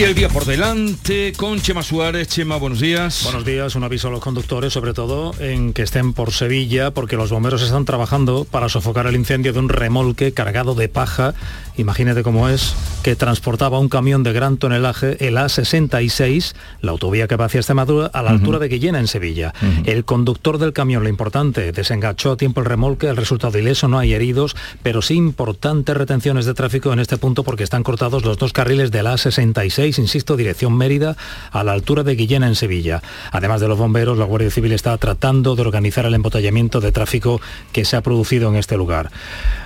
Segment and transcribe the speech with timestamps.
[0.00, 2.26] Y el día por delante con Chema Suárez.
[2.26, 3.20] Chema, buenos días.
[3.22, 7.16] Buenos días, un aviso a los conductores, sobre todo en que estén por Sevilla, porque
[7.16, 11.34] los bomberos están trabajando para sofocar el incendio de un remolque cargado de paja,
[11.76, 17.36] imagínate cómo es, que transportaba un camión de gran tonelaje, el A66, la autovía que
[17.36, 19.52] va hacia Extremadura, a la altura de Guillena, en Sevilla.
[19.84, 23.98] El conductor del camión, lo importante, desenganchó a tiempo el remolque, el resultado ileso, no
[23.98, 28.38] hay heridos, pero sí importantes retenciones de tráfico en este punto porque están cortados los
[28.38, 31.16] dos carriles del A66 insisto, dirección Mérida,
[31.50, 33.02] a la altura de Guillena en Sevilla.
[33.32, 37.40] Además de los bomberos, la Guardia Civil está tratando de organizar el embotellamiento de tráfico
[37.72, 39.10] que se ha producido en este lugar.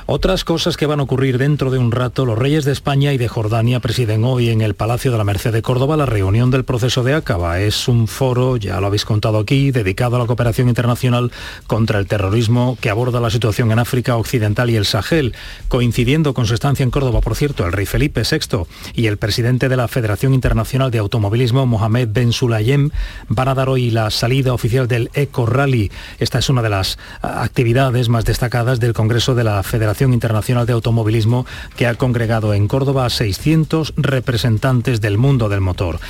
[0.06, 3.16] Otras cosas que van a ocurrir dentro de un rato, los reyes de España y
[3.16, 6.64] de Jordania presiden hoy en el Palacio de la Merced de Córdoba la reunión del
[6.64, 7.58] proceso de Acaba.
[7.60, 11.32] Es un foro, ya lo habéis contado aquí, dedicado a la cooperación internacional
[11.66, 15.34] contra el terrorismo que aborda la situación en África Occidental y el Sahel.
[15.68, 19.70] Coincidiendo con su estancia en Córdoba, por cierto, el rey Felipe VI y el presidente
[19.70, 22.90] de la Federación Internacional de Automovilismo, Mohamed Ben Sulayem,
[23.28, 25.90] van a dar hoy la salida oficial del Eco Rally.
[26.18, 30.72] Esta es una de las actividades más destacadas del Congreso de la Federación Internacional de
[30.72, 36.00] Automovilismo que ha congregado en Córdoba a 600 representantes del mundo del motor.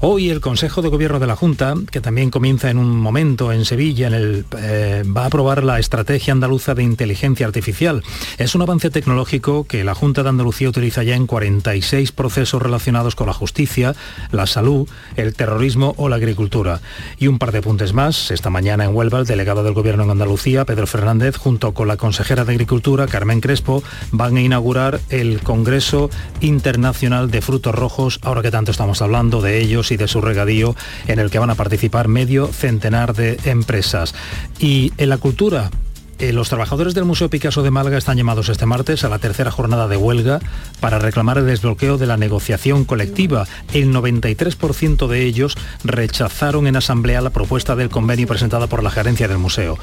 [0.00, 3.64] Hoy el Consejo de Gobierno de la Junta, que también comienza en un momento en
[3.64, 8.02] Sevilla, en el, eh, va a aprobar la Estrategia Andaluza de Inteligencia Artificial.
[8.38, 13.14] Es un avance tecnológico que la Junta de Andalucía utiliza ya en 46 procesos relacionados
[13.14, 13.94] con la justicia,
[14.32, 16.80] la salud, el terrorismo o la agricultura.
[17.18, 18.30] Y un par de apuntes más.
[18.30, 21.96] Esta mañana en Huelva, el delegado del Gobierno en Andalucía, Pedro Fernández, junto con la
[21.96, 28.42] consejera de Agricultura, Carmen Crespo van a inaugurar el Congreso Internacional de Frutos Rojos, ahora
[28.42, 30.74] que tanto estamos hablando de ellos y de su regadío,
[31.06, 34.14] en el que van a participar medio centenar de empresas.
[34.58, 35.70] Y en la cultura,
[36.18, 39.52] eh, los trabajadores del Museo Picasso de Málaga están llamados este martes a la tercera
[39.52, 40.40] jornada de huelga
[40.80, 43.46] para reclamar el desbloqueo de la negociación colectiva.
[43.72, 49.28] El 93% de ellos rechazaron en asamblea la propuesta del convenio presentada por la gerencia
[49.28, 49.78] del museo.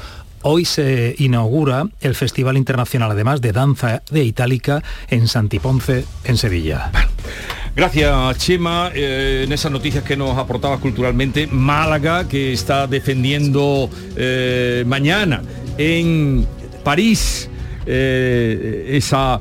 [0.48, 6.92] Hoy se inaugura el Festival Internacional, además de Danza de Itálica, en Santiponce, en Sevilla.
[7.76, 8.92] Gracias, Chema.
[8.94, 15.42] Eh, en esas noticias que nos aportabas culturalmente, Málaga, que está defendiendo eh, mañana
[15.80, 16.46] en
[16.84, 17.50] París
[17.88, 19.40] eh, esa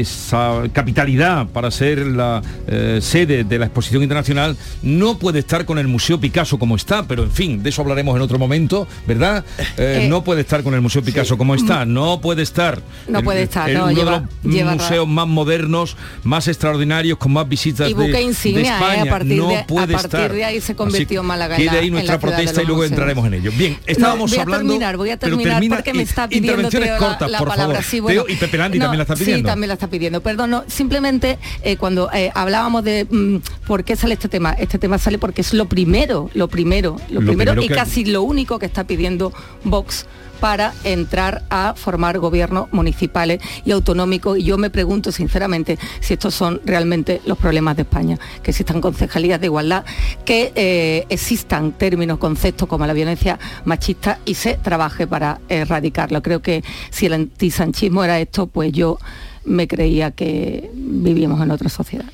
[0.00, 5.78] esa capitalidad para ser la eh, sede de la exposición internacional, no puede estar con
[5.78, 9.44] el Museo Picasso como está, pero en fin, de eso hablaremos en otro momento, ¿verdad?
[9.58, 12.80] Eh, eh, no puede estar con el Museo Picasso como está, no puede estar.
[13.08, 17.94] No puede estar, uno de los museos más modernos, más extraordinarios, con más visitas y
[17.94, 19.02] buque insignia, España.
[19.02, 21.56] a partir, no de, puede a partir de ahí se convirtió en Málaga.
[21.56, 23.52] Quede ahí nuestra protesta y luego entraremos en ello.
[23.56, 24.72] Bien, estábamos voy a hablando.
[24.72, 27.76] Terminar, voy a terminar porque me está pidiendo intervenciones Teo, cortas, la, por palabra.
[27.76, 27.90] favor.
[27.90, 29.48] Sí, bueno, Teo y Pepe Landi también la está pidiendo.
[29.48, 30.20] Sí, también la está pidiendo.
[30.22, 33.36] Perdón, no, simplemente eh, cuando eh, hablábamos de mm,
[33.66, 37.20] por qué sale este tema, este tema sale porque es lo primero, lo primero, lo,
[37.20, 39.32] Lo primero, primero y que- casi lo único que está pidiendo
[39.64, 40.06] Vox
[40.40, 44.36] para entrar a formar gobiernos municipales y autonómicos.
[44.36, 48.82] Y yo me pregunto sinceramente si estos son realmente los problemas de España, que existan
[48.82, 49.84] concejalías de igualdad,
[50.26, 56.20] que eh, existan términos, conceptos como la violencia machista y se trabaje para erradicarlo.
[56.20, 58.98] Creo que si el antisanchismo era esto, pues yo
[59.44, 62.06] me creía que vivíamos en otra sociedad.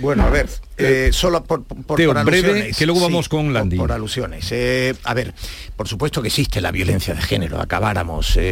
[0.00, 2.76] Bueno, a ver, eh, solo por, por, Teo, por breve, alusiones.
[2.76, 3.76] que luego vamos con por- Landi.
[3.76, 4.46] Por, alusiones.
[4.52, 5.34] Eh, a ver,
[5.76, 8.42] por supuesto que existe la violencia de género, acabáramos, eh,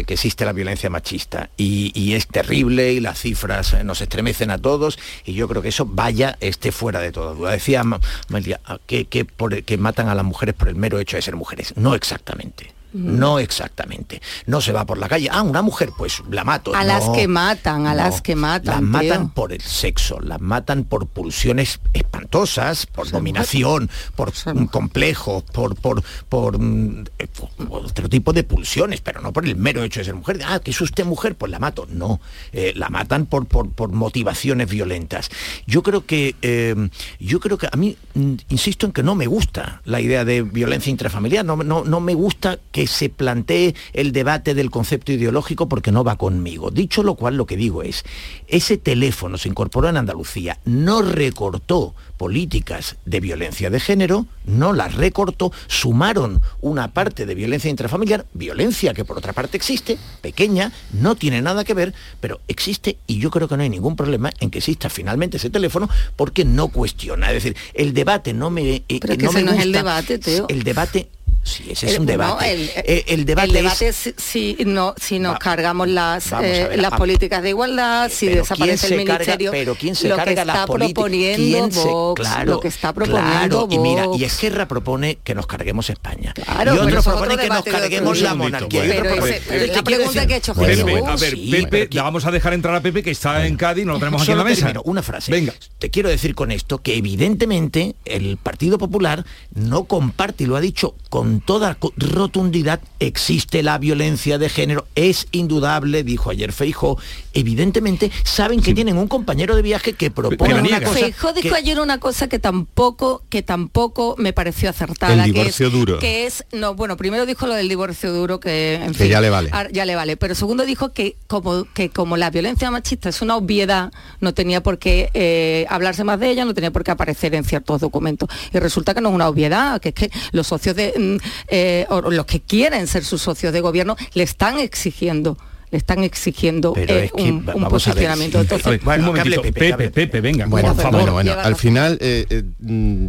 [0.00, 4.00] eh, que existe la violencia machista y, y es terrible y las cifras eh, nos
[4.00, 7.52] estremecen a todos y yo creo que eso vaya, esté fuera de toda duda.
[7.52, 10.98] Decía Ma- María ah, que, que, por- que matan a las mujeres por el mero
[10.98, 11.72] hecho de ser mujeres.
[11.76, 12.72] No exactamente.
[12.92, 14.20] No exactamente.
[14.46, 15.28] No se va por la calle.
[15.30, 16.74] Ah, una mujer, pues la mato.
[16.74, 20.84] A las que matan, a las que matan, Las matan por el sexo, las matan
[20.84, 27.28] por pulsiones espantosas, por dominación, por mm, complejos, por, por, por, mm, eh,
[27.66, 30.40] por otro tipo de pulsiones, pero no por el mero hecho de ser mujer.
[30.44, 31.86] Ah, que es usted mujer, pues la mato.
[31.88, 32.20] No,
[32.52, 35.30] eh, la matan por, por, por motivaciones violentas.
[35.66, 36.88] Yo creo que, eh,
[37.18, 40.42] yo creo que a mí, mm, insisto en que no me gusta la idea de
[40.42, 45.68] violencia intrafamiliar, no, no, no me gusta que se plantee el debate del concepto ideológico
[45.68, 46.70] porque no va conmigo.
[46.70, 48.04] Dicho lo cual, lo que digo es,
[48.48, 54.94] ese teléfono se incorporó en Andalucía, no recortó políticas de violencia de género, no las
[54.94, 61.14] recortó, sumaron una parte de violencia intrafamiliar, violencia que por otra parte existe, pequeña, no
[61.14, 64.50] tiene nada que ver, pero existe y yo creo que no hay ningún problema en
[64.50, 67.28] que exista finalmente ese teléfono porque no cuestiona.
[67.28, 68.84] Es decir, el debate no me...
[68.88, 70.46] eh, Pero que no ese me no es el debate, Teo.
[70.48, 71.08] El debate
[71.42, 72.70] Sí, ese es un debate.
[73.06, 78.98] el, debate, si, no, si nos cargamos las, las políticas de igualdad, si desaparece el
[78.98, 79.50] ministerio.
[79.50, 84.06] pero quién se carga que está proponiendo Vox, claro, lo que está proponiendo Y mira,
[84.16, 86.32] y Esquerra propone que nos carguemos España.
[86.34, 88.84] Claro, y otro propone que nos carguemos la monarquía.
[88.84, 90.84] la pregunta que ha hecho Jesús.
[91.06, 91.38] a ver,
[91.70, 94.32] Pepe, vamos a dejar entrar a Pepe que está en Cádiz, no lo tenemos aquí
[94.32, 94.72] en la mesa.
[94.84, 95.32] una frase.
[95.32, 95.54] Venga.
[95.78, 100.60] Te quiero decir con esto que evidentemente el Partido Popular no comparte, y lo ha
[100.60, 106.98] dicho con toda rotundidad, existe la violencia de género, es indudable, dijo ayer Feijo,
[107.32, 110.98] evidentemente saben que tienen un compañero de viaje que propone una cosa...
[110.98, 115.12] Feijo dijo ayer una cosa que tampoco, que tampoco me pareció acertada.
[115.12, 115.98] El divorcio que es, duro.
[115.98, 119.30] Que es, no, bueno, primero dijo lo del divorcio duro, que en fin, ya le
[119.30, 119.50] vale.
[119.72, 120.16] Ya le vale.
[120.16, 124.62] Pero segundo dijo que como, que como la violencia machista es una obviedad, no tenía
[124.62, 128.28] por qué eh, hablarse más de ella, no tenía por qué aparecer en ciertos documentos.
[128.52, 131.86] Y resulta que no es una obviedad, que es que los socios de, mm, eh,
[131.88, 135.36] o los que quieren ser sus socios de gobierno le están exigiendo
[135.70, 138.40] le están exigiendo eh, un, posicionamiento.
[138.40, 141.10] Entonces, bueno, Pepe, Pepe, venga, bueno, por favor.
[141.12, 143.06] Bueno, al final eh, eh, mm,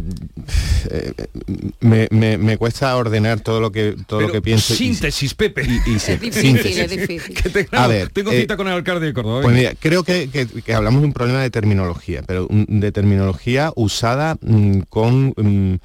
[1.80, 4.74] me, me, cuesta ordenar todo lo que todo lo que pienso.
[4.74, 5.62] Síntesis, Pepe.
[5.64, 7.68] Y, es difícil, es difícil.
[7.72, 9.42] a ver, tengo cita con el alcalde de Córdoba.
[9.42, 14.36] Pues mira, creo que, que, hablamos de un problema de terminología, pero de terminología usada
[14.40, 15.80] mm, con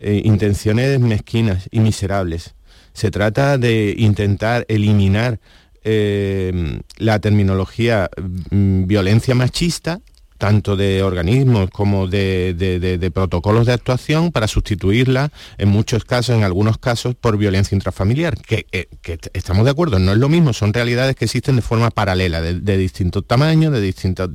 [0.00, 2.54] mm, intenciones mezquinas y miserables.
[2.92, 5.38] Se trata de intentar eliminar
[5.84, 8.10] eh, la terminología
[8.50, 10.00] mm, violencia machista
[10.38, 16.78] tanto de organismos como de, protocolos de actuación para sustituirla en muchos casos, en algunos
[16.78, 18.88] casos, por violencia intrafamiliar, que, eh,
[19.32, 22.78] estamos de acuerdo, no es lo mismo, son realidades que existen de forma paralela, de,
[22.78, 24.30] distintos tamaños, de distintas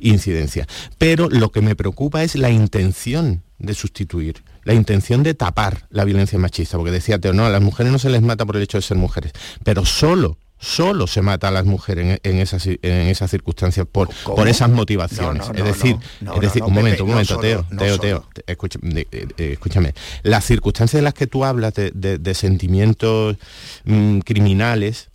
[0.00, 0.66] incidencias.
[0.96, 6.04] Pero lo que me preocupa es la intención de sustituir, la intención de tapar la
[6.04, 8.62] violencia machista, porque decía Teo, no, a las mujeres no se les mata por el
[8.62, 9.32] hecho de ser mujeres,
[9.64, 14.46] pero solo solo se mata a las mujeres en, esas, en esas circunstancias por, por
[14.46, 15.48] esas motivaciones.
[15.54, 19.06] es decir, es decir un momento, un momento, Teo, Teo, Teo, escúchame,
[19.38, 23.36] escúchame, Las circunstancias de las que tú hablas de, sentimientos
[23.84, 25.07] mm, criminales,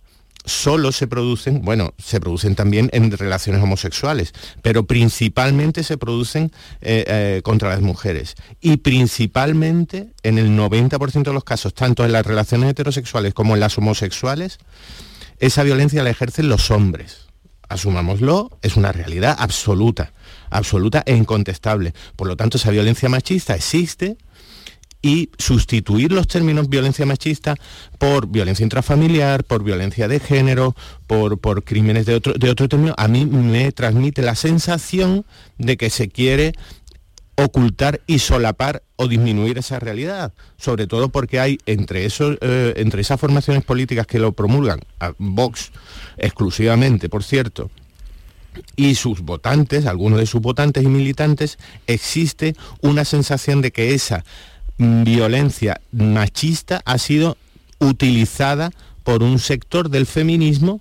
[0.44, 4.32] solo se producen, bueno, se producen también en relaciones homosexuales,
[4.62, 8.34] pero principalmente se producen eh, eh, contra las mujeres.
[8.60, 13.60] Y principalmente en el 90% de los casos, tanto en las relaciones heterosexuales como en
[13.60, 14.58] las homosexuales,
[15.38, 17.26] esa violencia la ejercen los hombres.
[17.68, 20.12] Asumámoslo, es una realidad absoluta,
[20.50, 21.94] absoluta e incontestable.
[22.14, 24.18] Por lo tanto, esa violencia machista existe
[25.04, 27.56] y sustituir los términos violencia machista
[27.98, 30.74] por violencia intrafamiliar, por violencia de género,
[31.06, 35.26] por, por crímenes de otro, de otro término, a mí me transmite la sensación
[35.58, 36.54] de que se quiere
[37.36, 43.02] ocultar y solapar o disminuir esa realidad, sobre todo porque hay entre, esos, eh, entre
[43.02, 45.70] esas formaciones políticas que lo promulgan, a Vox
[46.16, 47.70] exclusivamente, por cierto,
[48.74, 54.24] y sus votantes, algunos de sus votantes y militantes, existe una sensación de que esa
[54.78, 57.36] violencia machista ha sido
[57.78, 58.70] utilizada
[59.02, 60.80] por un sector del feminismo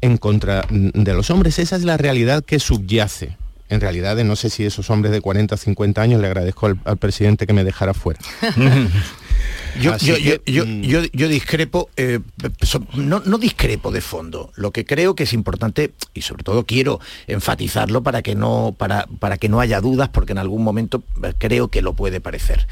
[0.00, 1.58] en contra de los hombres.
[1.58, 3.36] Esa es la realidad que subyace
[3.70, 6.96] en realidad no sé si esos hombres de 40 o 50 años le agradezco al,
[6.96, 8.20] presidente que me dejara fuera.
[9.80, 12.20] Yo, yo, discrepo, eh,
[12.94, 14.52] no, discrepo de fondo.
[14.54, 19.08] Lo que creo que es importante, y sobre todo quiero enfatizarlo para que no, para,
[19.18, 21.02] para que no haya dudas, porque en algún momento
[21.38, 22.68] creo que lo puede parecer.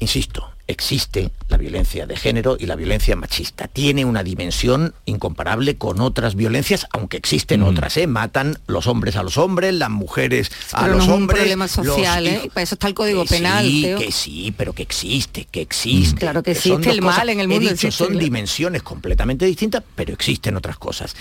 [0.00, 3.68] Insisto, existe la violencia de género y la violencia machista.
[3.68, 8.06] Tiene una dimensión incomparable con otras violencias, aunque existen otras, ¿eh?
[8.06, 11.10] Matan los hombres a los hombres, las mujeres a los hombres.
[11.10, 12.50] Es un problema social, ¿eh?
[12.54, 13.66] Para eso está el Código Penal.
[13.66, 16.18] Sí, que sí, pero que existe, que existe.
[16.18, 17.70] Claro que existe el mal en el mundo.
[17.90, 21.14] son dimensiones completamente distintas, pero existen otras cosas.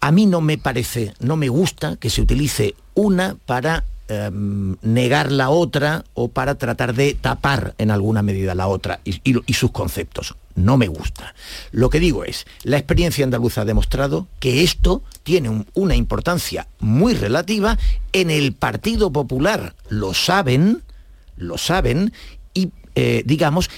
[0.00, 5.32] A mí no me parece, no me gusta que se utilice una para Em, negar
[5.32, 10.34] la otra o para tratar de tapar en alguna medida la otra y, sus conceptos.
[10.54, 11.34] No me gusta.
[11.72, 17.14] Lo que digo es, la experiencia andaluza ha demostrado que esto tiene una importancia muy
[17.14, 17.78] relativa
[18.12, 19.74] en el Partido Popular.
[19.88, 20.82] Lo saben,
[21.38, 22.12] lo saben
[22.52, 23.70] y eh, digamos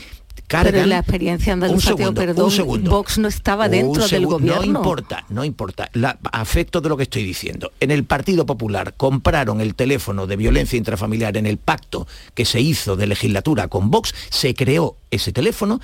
[0.48, 2.52] pero la experiencia andaluza, un perdón,
[2.84, 4.72] Vox no estaba dentro del gobierno.
[4.72, 5.90] No importa, no importa.
[5.92, 7.72] La, afecto de lo que estoy diciendo.
[7.80, 12.60] En el Partido Popular compraron el teléfono de violencia intrafamiliar en el pacto que se
[12.60, 15.80] hizo de legislatura con Vox, se creó ese teléfono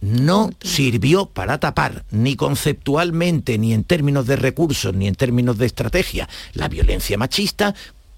[0.00, 5.66] no sirvió para tapar ni conceptualmente, ni en términos de recursos, ni en términos de
[5.66, 7.74] estrategia, la violencia machista,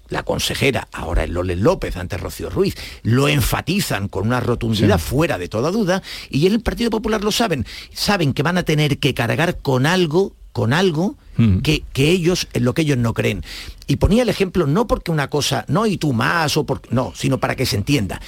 [0.09, 5.37] la consejera, ahora es Loles López, antes Rocío Ruiz, lo enfatizan con una rotundidad fuera
[5.37, 8.99] de toda duda, y en el Partido Popular lo saben, saben que van a tener
[8.99, 11.59] que cargar con algo con algo Mm.
[11.59, 13.43] que, que ellos, en lo que ellos no creen.
[13.87, 17.13] Y ponía el ejemplo no porque una cosa, no y tú más, o por, no,
[17.15, 18.21] sino para que se entienda.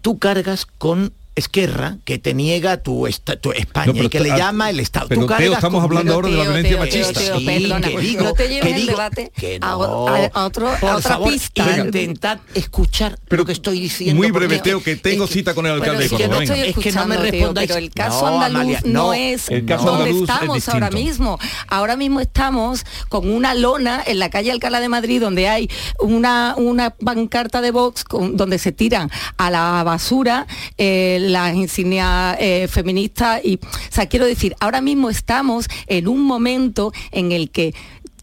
[0.00, 4.20] Tú cargas con Esquerra, que te niega tu, esta- tu España No, pero y que
[4.20, 5.06] le ah, llama el Estado.
[5.08, 7.12] pero, Teo, estamos hablando ahora de la violencia machista.
[7.20, 10.08] Teo, Sí, perdona, que digo- no te lleves que el digo debate que a, no.
[10.08, 11.76] a- a otro, a Por otra favor, pista.
[11.78, 14.16] intentad escuchar lo que estoy diciendo.
[14.16, 16.40] Muy breve, Teo, que tengo es cita con el Pero alcalde de es que no
[16.40, 19.12] estoy Es que no me Teo, pero el caso No, andaluz Amalia, no, no.
[19.14, 21.38] es El caso donde es estamos ahora mismo.
[21.68, 25.68] Ahora mismo estamos con una lona en la calle Alcalá de Madrid donde hay
[26.00, 30.46] una, una pancarta de Vox con- donde se tiran a la basura
[30.78, 36.22] eh, las insignias eh, feministas y, o sea, quiero decir, ahora mismo estamos en un
[36.22, 37.74] momento en el que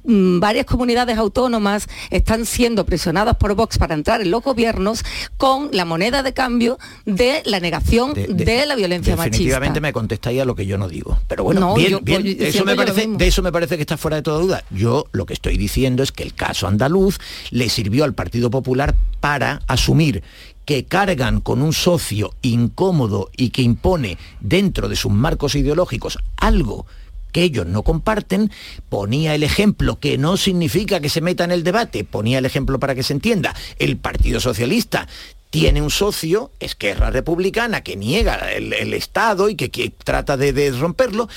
[0.04, 5.04] mm, varias comunidades autónomas están siendo presionadas por Vox para entrar en los gobiernos
[5.38, 9.82] con la moneda de cambio de la negación de, la violencia definitivamente machista.
[9.82, 11.20] me contestáis a lo que yo no digo.
[11.28, 13.82] Pero bueno, No, bien, yo- bien, pues, eso me parece, de eso me parece que
[13.82, 14.64] está fuera de toda duda.
[14.72, 17.20] Yo lo que estoy diciendo es que el caso andaluz
[17.52, 20.22] le sirvió al Partido Popular para asumir
[20.66, 26.86] que cargan con un socio incómodo y que impone dentro de sus marcos ideológicos algo
[27.32, 28.52] que ellos no comparten,
[28.90, 32.80] ponía el ejemplo, que no significa que se meta en el debate, ponía el ejemplo
[32.80, 35.08] para que se entienda, el Partido Socialista
[35.50, 41.28] tiene un socio, Esquerra Republicana, que niega el, Estado y que, trata de romperlo,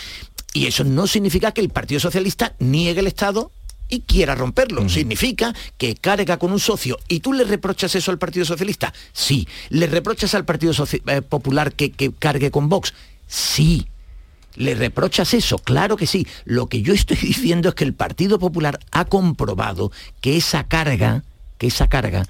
[0.52, 3.50] y eso no significa que el Partido Socialista niegue el Estado
[3.88, 4.88] y quiera romperlo.
[4.88, 6.98] Significa que carga con un socio.
[7.08, 8.92] ¿Y tú le reprochas eso al Partido Socialista?
[9.12, 9.46] Sí.
[9.70, 12.94] ¿Le reprochas al Partido Soci- eh, Popular que, que cargue con Vox?
[13.26, 13.86] Sí.
[14.56, 15.58] ¿Le reprochas eso?
[15.58, 16.26] Claro que sí.
[16.44, 21.22] Lo que yo estoy diciendo es que el Partido Popular ha comprobado que esa carga,
[21.58, 22.24] que esa carga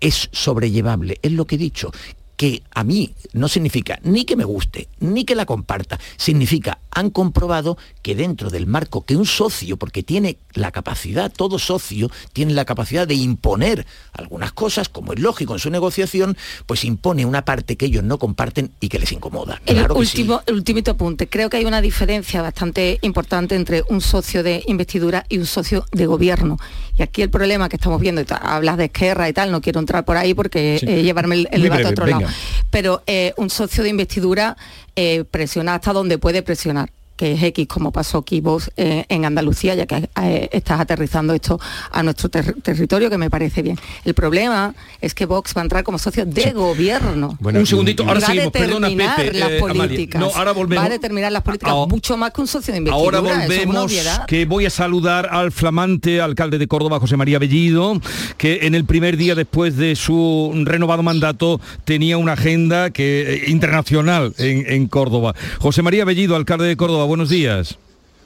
[0.00, 1.18] es sobrellevable.
[1.22, 1.92] Es lo que he dicho.
[2.36, 5.98] Que a mí no significa ni que me guste, ni que la comparta.
[6.18, 11.58] Significa, han comprobado que dentro del marco que un socio, porque tiene la capacidad, todo
[11.58, 16.84] socio tiene la capacidad de imponer algunas cosas, como es lógico en su negociación, pues
[16.84, 19.60] impone una parte que ellos no comparten y que les incomoda.
[19.66, 20.18] El Claro que sí.
[20.20, 21.28] último, el ultimito apunte.
[21.28, 25.86] Creo que hay una diferencia bastante importante entre un socio de investidura y un socio
[25.92, 26.58] de gobierno.
[26.98, 29.80] Y aquí el problema que estamos viendo, y hablas de Esquerra y tal, no quiero
[29.80, 30.86] entrar por ahí porque Sí.
[30.88, 32.20] eh, llevarme el, debate breve, a otro venga.
[32.20, 32.25] lado.
[32.70, 34.56] Pero eh, un socio de investidura
[34.96, 39.24] eh, presiona hasta donde puede presionar que es X, como pasó aquí vos eh, en
[39.24, 41.58] Andalucía, ya que eh, estás aterrizando esto
[41.90, 43.78] a nuestro ter- territorio, que me parece bien.
[44.04, 47.36] El problema es que Vox va a entrar como socio de gobierno.
[47.40, 50.20] Bueno, un segundito, ahora va a seguimos, perdona Pepe, las eh, políticas.
[50.20, 50.82] No, ahora volvemos.
[50.84, 53.18] Va a determinar las políticas Ahora- mucho más que un socio de investidura.
[53.18, 54.26] Ahora es volvemos, obviedad.
[54.26, 58.00] que voy a saludar al flamante alcalde de Córdoba, José María Bellido,
[58.36, 63.50] que en el primer día después de su renovado mandato tenía una agenda que, eh,
[63.50, 65.34] internacional en, en Córdoba.
[65.60, 67.78] José María Bellido, alcalde de Córdoba, buenos días.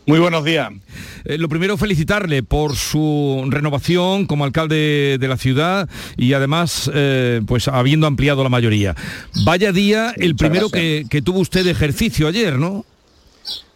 [0.06, 0.70] Muy buenos días.
[1.24, 7.42] Eh, lo primero, felicitarle por su renovación como alcalde de la ciudad y además, eh,
[7.46, 8.96] pues habiendo ampliado la mayoría.
[9.44, 12.84] Vaya día, el Muchas primero que, tuvo usted de ejercicio ayer, ¿no?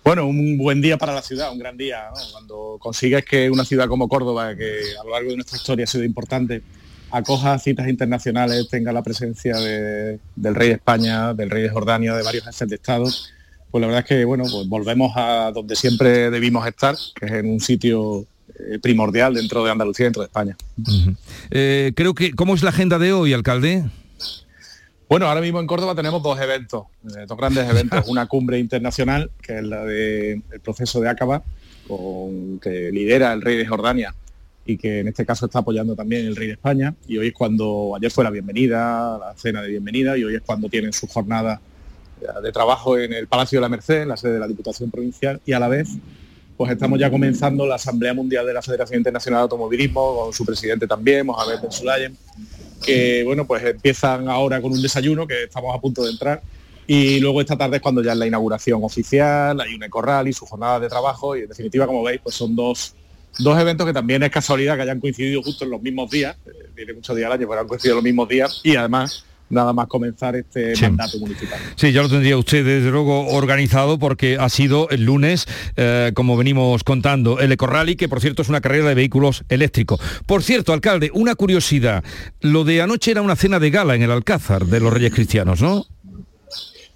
[0.03, 2.05] Bueno, un buen día para la ciudad, un gran día.
[2.15, 2.21] ¿no?
[2.33, 5.87] Cuando consigues que una ciudad como Córdoba, que a lo largo de nuestra historia ha
[5.87, 6.63] sido importante,
[7.11, 12.15] acoja citas internacionales, tenga la presencia de- del rey de España, del rey de Jordania,
[12.15, 13.05] de varios jefes de Estado,
[13.75, 17.33] pues la verdad es que bueno, pues volvemos a donde siempre debimos estar, que es
[17.33, 18.25] en un sitio
[18.57, 20.57] eh, primordial dentro de Andalucía, dentro de España.
[21.51, 23.83] Eh, creo que, ¿cómo es la agenda de hoy, alcalde?
[25.09, 26.85] Bueno, ahora mismo en Córdoba tenemos dos eventos,
[27.17, 28.05] eh, dos grandes eventos.
[28.07, 31.43] Una cumbre internacional, que es la del proceso de Acaba,
[31.89, 34.15] con, que lidera el rey de Jordania
[34.65, 36.95] y que en este caso está apoyando también el rey de España.
[37.09, 40.43] Y hoy es cuando, ayer fue la bienvenida, la cena de bienvenida, y hoy es
[40.43, 41.61] cuando tienen su jornada
[42.43, 45.41] de trabajo en el Palacio de la Merced, en la sede de la Diputación Provincial,
[45.45, 45.89] y a la vez
[46.57, 50.45] pues estamos ya comenzando la Asamblea Mundial de la Federación Internacional de Automovilismo, con su
[50.45, 52.17] presidente también, Mohamed Ben
[52.83, 56.43] que bueno, pues empiezan ahora con un desayuno, que estamos a punto de entrar,
[56.87, 60.33] y luego esta tarde es cuando ya es la inauguración oficial, hay un ecorral y
[60.33, 62.95] su jornada de trabajo, y en definitiva, como veis, pues son dos,
[63.39, 66.69] dos eventos que también es casualidad que hayan coincidido justo en los mismos días, eh,
[66.77, 69.87] tiene muchos días al año, pero han coincidido los mismos días, y además nada más
[69.87, 70.83] comenzar este Sí.
[70.85, 71.59] mandato municipal.
[71.77, 75.47] Sí, ya lo tendría usted desde luego organizado porque ha sido el lunes,
[75.77, 79.45] eh, como venimos contando, el Eco Rally, que por cierto es una carrera de vehículos
[79.49, 80.01] eléctricos.
[80.27, 82.03] Por cierto, alcalde, una curiosidad.
[82.41, 85.61] Lo de anoche era una cena de gala en el Alcázar de los Reyes Cristianos,
[85.61, 85.87] ¿no?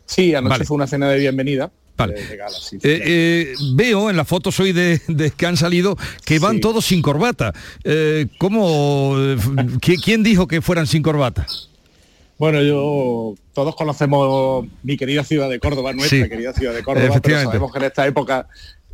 [0.07, 0.65] Sí, anoche Vale.
[0.65, 5.01] fue una cena de bienvenida Eh, eh, veo en las fotos hoy de,
[5.37, 7.53] que han salido que van todos sin corbata.
[8.39, 9.17] ¿Cómo?
[9.81, 11.47] ¿Quién dijo que fueran sin corbata?
[12.39, 17.43] Bueno, yo todos conocemos mi querida ciudad de Córdoba, nuestra querida ciudad de Córdoba, pero
[17.43, 18.49] sabemos que en esta época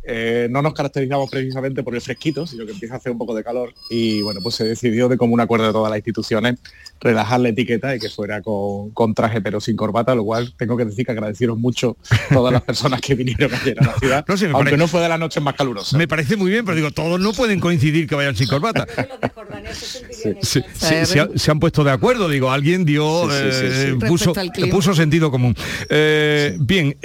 [0.07, 3.33] eh, no nos caracterizamos precisamente por el fresquito, sino que empieza a hacer un poco
[3.35, 6.59] de calor y bueno, pues se decidió de común acuerdo de todas las instituciones
[7.01, 10.85] relajar la etiqueta y que fuera con, traje pero sin corbata, lo cual tengo que
[10.85, 11.97] decir que agradecieron mucho
[12.31, 15.41] todas las personas que vinieron ayer a la ciudad, aunque no fue de las noches
[15.41, 15.97] más calurosas.
[15.97, 18.85] Me parece muy bien, pero digo, todos no pueden coincidir que vayan sin corbata.
[19.71, 25.55] se, han puesto de acuerdo, digo, alguien dio, eh, puso, sentido común.
[25.89, 26.95] Eh, bien,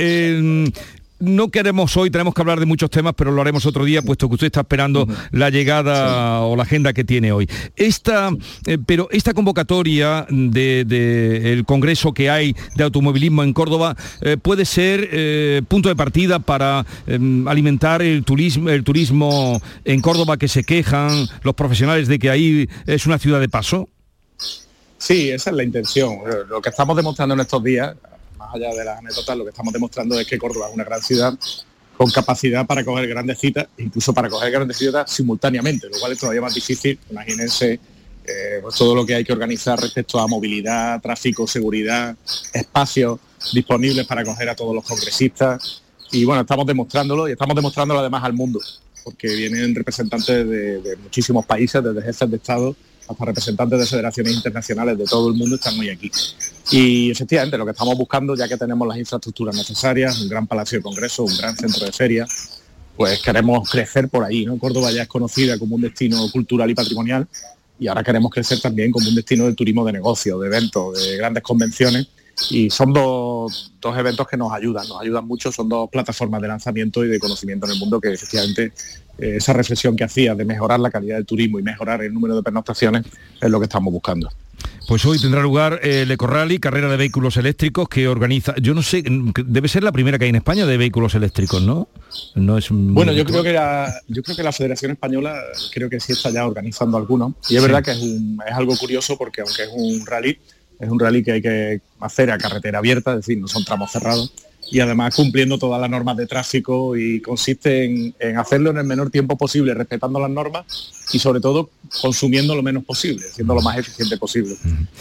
[1.21, 4.29] no queremos hoy, tenemos que hablar de muchos temas, pero lo haremos otro día, puesto
[4.29, 7.49] que usted está esperando la llegada o la agenda que tiene hoy.
[7.77, 8.31] Esta,
[8.67, 14.65] eh, pero esta convocatoria del de, Congreso que hay de automovilismo en Córdoba eh, puede
[14.65, 20.49] ser eh, punto de partida para em, alimentar el turismo, el turismo en Córdoba que
[20.49, 23.89] se quejan los profesionales de que ahí es una ciudad de paso.
[24.99, 26.19] Sí, esa es la intención.
[26.49, 27.95] Lo que estamos demostrando en estos días,
[28.55, 31.39] allá de las anécdotas, lo que estamos demostrando es que Córdoba es una gran ciudad
[31.97, 36.19] con capacidad para coger grandes citas, incluso para coger grandes citas simultáneamente, lo cual es
[36.19, 36.99] todavía más difícil.
[37.11, 37.79] Imagínense
[38.25, 42.17] eh, pues todo lo que hay que organizar respecto a movilidad, tráfico, seguridad,
[42.55, 43.21] espacios
[43.53, 45.83] disponibles para coger a todos los congresistas.
[46.11, 48.61] Y bueno, estamos demostrándolo y estamos demostrándolo además al mundo,
[49.05, 52.77] porque vienen representantes de, de muchísimos países, desde jefes de Estado
[53.11, 56.11] hasta representantes de federaciones internacionales de todo el mundo están hoy aquí.
[56.71, 60.79] Y efectivamente lo que estamos buscando, ya que tenemos las infraestructuras necesarias, un gran palacio
[60.79, 62.27] de congreso, un gran centro de feria,
[62.97, 64.47] pues queremos crecer por ahí.
[64.47, 64.59] ¿no?
[64.59, 67.27] Córdoba ya es conocida como un destino cultural y patrimonial
[67.81, 71.17] y ahora queremos crecer también como un destino de turismo de negocio, de eventos, de
[71.17, 72.09] grandes convenciones.
[72.51, 76.49] Y son dos, dos eventos que nos ayudan, nos ayudan mucho, son dos plataformas de
[76.49, 78.73] lanzamiento y de conocimiento en el mundo que efectivamente
[79.21, 82.37] eh, esa reflexión que hacía de mejorar la calidad del turismo y mejorar el número
[82.37, 83.05] de pernoctaciones
[83.41, 84.31] es lo que estamos buscando.
[84.89, 89.05] Pues hoy tendrá lugar el Ecorally, carrera de vehículos eléctricos que organiza, yo no sé,
[89.47, 91.89] debe ser la primera que hay en España de vehículos eléctricos, ¿no?
[92.35, 95.35] No es Bueno, yo creo que la, yo creo que la Federación Española
[95.73, 99.17] creo que sí está ya organizando algunos y es verdad que es, es algo curioso
[99.17, 100.39] porque aunque es un rally,
[100.81, 103.93] es un rally que hay que hacer a carretera abierta, es decir, no son tramos
[103.93, 104.33] cerrados
[104.71, 109.11] y además cumpliendo todas las normas de tráfico y consiste en, hacerlo en el menor
[109.11, 110.65] tiempo posible, respetando las normas
[111.13, 111.71] y sobre todo
[112.01, 114.55] consumiendo lo menos posible, siendo lo más eficiente posible.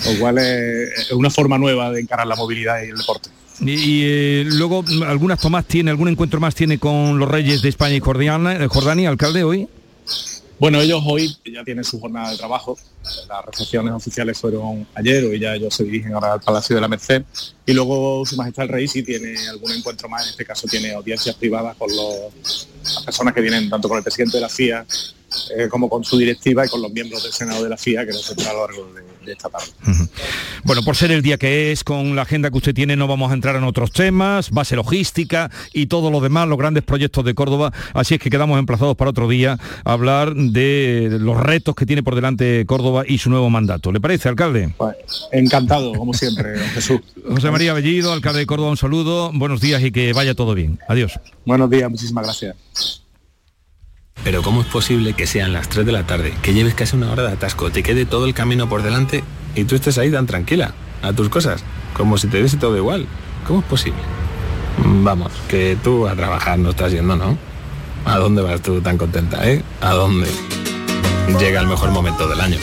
[0.05, 3.29] Lo cual es, una forma nueva de encarar la movilidad y el deporte.
[3.61, 7.95] Y, eh, luego, ¿algunas tomas tiene, algún encuentro más tiene con los reyes de España
[7.95, 9.67] y Jordania, Jordania alcalde, hoy?
[10.59, 12.77] Bueno, ellos hoy ya tienen su jornada de trabajo.
[13.29, 16.89] Las recepciones oficiales fueron ayer, hoy ya ellos se dirigen ahora al Palacio de la
[16.89, 17.23] Merced.
[17.65, 20.91] Y luego Su Majestad el Rey si tiene algún encuentro más, en este caso tiene
[20.91, 24.85] audiencias privadas con las personas que vienen tanto con el presidente de la FIA
[25.55, 28.11] eh, como con su directiva y con los miembros del Senado de la FIA que
[28.11, 29.67] nos tendrá a lo largo de, esta tarde.
[30.63, 33.31] Bueno, por ser el día que es, con la agenda que usted tiene, no vamos
[33.31, 37.33] a entrar en otros temas, base logística y todo lo demás, los grandes proyectos de
[37.33, 41.85] Córdoba, así es que quedamos emplazados para otro día a hablar de los retos que
[41.85, 43.91] tiene por delante Córdoba y su nuevo mandato.
[43.91, 44.73] ¿Le parece, alcalde?
[44.77, 44.95] Pues,
[45.31, 46.99] encantado, como siempre, Jesús.
[47.27, 50.79] José María Bellido, alcalde de Córdoba, un saludo, buenos días y que vaya todo bien.
[50.87, 51.19] Adiós.
[51.45, 52.55] Buenos días, muchísimas gracias.
[54.23, 57.11] Pero ¿cómo es posible que sean las 3 de la tarde, que lleves casi una
[57.11, 59.23] hora de atasco, te quede todo el camino por delante
[59.55, 63.07] y tú estés ahí tan tranquila, a tus cosas, como si te diese todo igual?
[63.47, 63.99] ¿Cómo es posible?
[64.85, 67.37] Vamos, que tú a trabajar no estás yendo, ¿no?
[68.05, 69.63] ¿A dónde vas tú tan contenta, eh?
[69.81, 70.27] ¿A dónde?
[71.39, 72.57] Llega el mejor momento del año.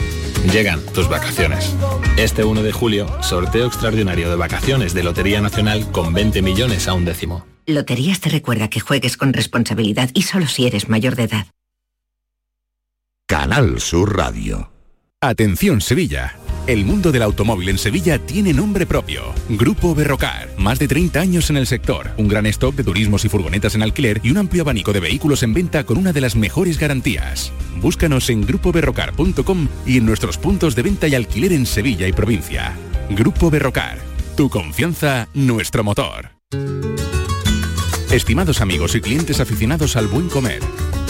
[0.53, 1.75] Llegan tus vacaciones.
[2.17, 6.95] Este 1 de julio, sorteo extraordinario de vacaciones de Lotería Nacional con 20 millones a
[6.95, 7.56] un décimo.
[7.67, 11.47] Loterías te recuerda que juegues con responsabilidad y solo si eres mayor de edad.
[13.27, 14.71] Canal Sur Radio.
[15.21, 16.37] Atención Sevilla.
[16.69, 19.35] El mundo del automóvil en Sevilla tiene nombre propio.
[19.49, 20.49] Grupo Berrocar.
[20.59, 22.11] Más de 30 años en el sector.
[22.19, 25.43] Un gran stock de turismos y furgonetas en alquiler y un amplio abanico de vehículos
[25.43, 27.53] en venta con una de las mejores garantías.
[27.81, 32.77] Búscanos en grupoberrocar.com y en nuestros puntos de venta y alquiler en Sevilla y provincia.
[33.11, 33.99] Grupo Berrocar.
[34.37, 36.31] Tu confianza, nuestro motor.
[38.17, 40.61] Estimados amigos y clientes aficionados al buen comer,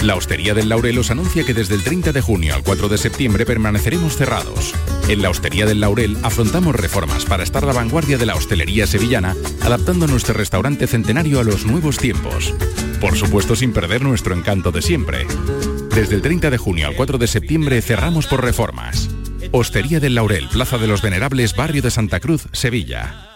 [0.02, 2.98] la Hostería del Laurel os anuncia que desde el 30 de junio al 4 de
[2.98, 4.74] septiembre permaneceremos cerrados.
[5.06, 9.36] En la Hostería del Laurel afrontamos reformas para estar la vanguardia de la hostelería sevillana,
[9.60, 12.52] adaptando nuestro restaurante centenario a los nuevos tiempos.
[13.00, 15.28] Por supuesto sin perder nuestro encanto de siempre.
[15.94, 19.10] Desde el 30 de junio al 4 de septiembre cerramos por reformas.
[19.52, 23.35] Hostería del Laurel, Plaza de los Venerables, Barrio de Santa Cruz, Sevilla.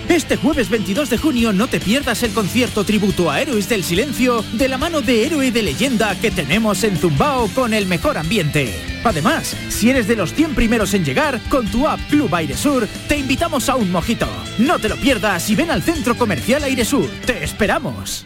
[0.11, 4.43] Este jueves 22 de junio no te pierdas el concierto tributo a Héroes del Silencio
[4.51, 8.75] de la mano de héroe de leyenda que tenemos en Zumbao con el mejor ambiente.
[9.05, 12.89] Además, si eres de los 100 primeros en llegar, con tu app Club Aire Sur,
[13.07, 14.27] te invitamos a un mojito.
[14.59, 17.09] No te lo pierdas y ven al centro comercial Aire Sur.
[17.25, 18.25] ¡Te esperamos!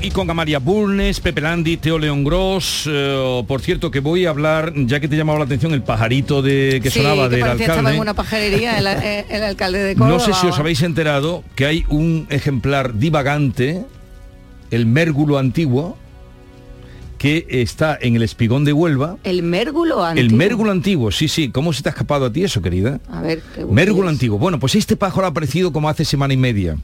[0.00, 2.84] y con Amalia Bulnes, Pepe Landi, Teo León Gross.
[2.86, 6.42] Eh, por cierto, que voy a hablar, ya que te llamaba la atención el pajarito
[6.42, 7.64] de que sonaba del alcalde.
[7.64, 10.18] Estaba en una pajarería eh, el, alcalde de Córdoba.
[10.18, 13.84] No sé si os habéis enterado que hay un ejemplar divagante,
[14.70, 15.96] el mérgulo antiguo,
[17.18, 19.16] que está en el espigón de Huelva.
[19.24, 20.30] El mérgulo antiguo.
[20.30, 21.50] El mérgulo antiguo, sí, sí.
[21.50, 23.00] ¿Cómo se te ha escapado a ti eso, querida?
[23.10, 24.38] A ver, qué Mérgulo antiguo.
[24.38, 26.76] Bueno, pues este pájaro ha aparecido como hace semana y media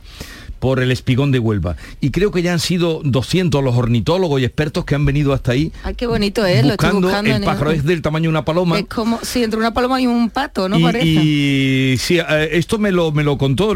[0.59, 1.77] por el espigón de Huelva.
[2.01, 5.53] Y creo que ya han sido 200 los ornitólogos y expertos que han venido hasta
[5.53, 5.73] ahí.
[5.83, 8.79] Ay, qué bonito es, buscando, lo buscando el pájaro es del tamaño de una paloma.
[8.79, 10.79] Es como si entre una paloma y un pato, ¿no?
[10.79, 11.07] Y, parece?
[11.07, 13.75] y sí, eh, esto me lo, me lo contó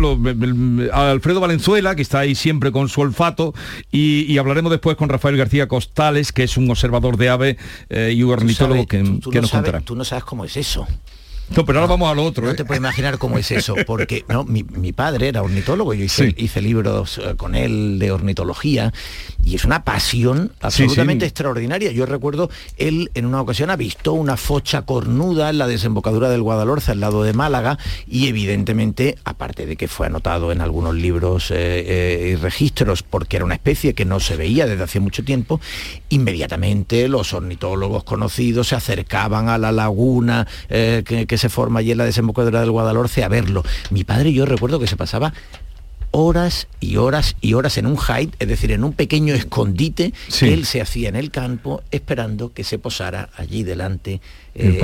[0.93, 3.55] Alfredo Valenzuela, que está ahí siempre con su olfato,
[3.91, 7.57] y, hablaremos después con Rafael García Costales, que es un observador de ave
[7.88, 9.81] eh, y un ornitólogo que, nos contará.
[9.81, 10.87] Tú no sabes cómo es eso.
[11.57, 12.47] No, pero ahora vamos al otro.
[12.47, 12.65] No te ¿eh?
[12.65, 17.19] puedes imaginar cómo es eso, porque no, mi, padre era ornitólogo, yo hice, hice, libros
[17.19, 18.93] eh, con él de ornitología
[19.45, 21.91] y es una pasión absolutamente extraordinaria.
[21.93, 26.43] Yo recuerdo, él en una ocasión ha visto una focha cornuda en la desembocadura del
[26.43, 31.51] Guadalhorce, al lado de Málaga, y evidentemente, aparte de que fue anotado en algunos libros
[31.55, 35.61] eh, y registros, porque era una especie que no se veía desde hace mucho tiempo,
[36.11, 42.05] inmediatamente los ornitólogos conocidos se acercaban a la laguna que se forma allí en la
[42.05, 43.64] desembocadura del Guadalhorce a verlo.
[43.90, 45.33] Mi padre yo recuerdo que se pasaba
[46.11, 50.53] horas y horas y horas en un hide, es decir, en un pequeño escondite que
[50.53, 54.20] él se hacía en el campo esperando que se posara allí delante
[54.59, 54.81] eh,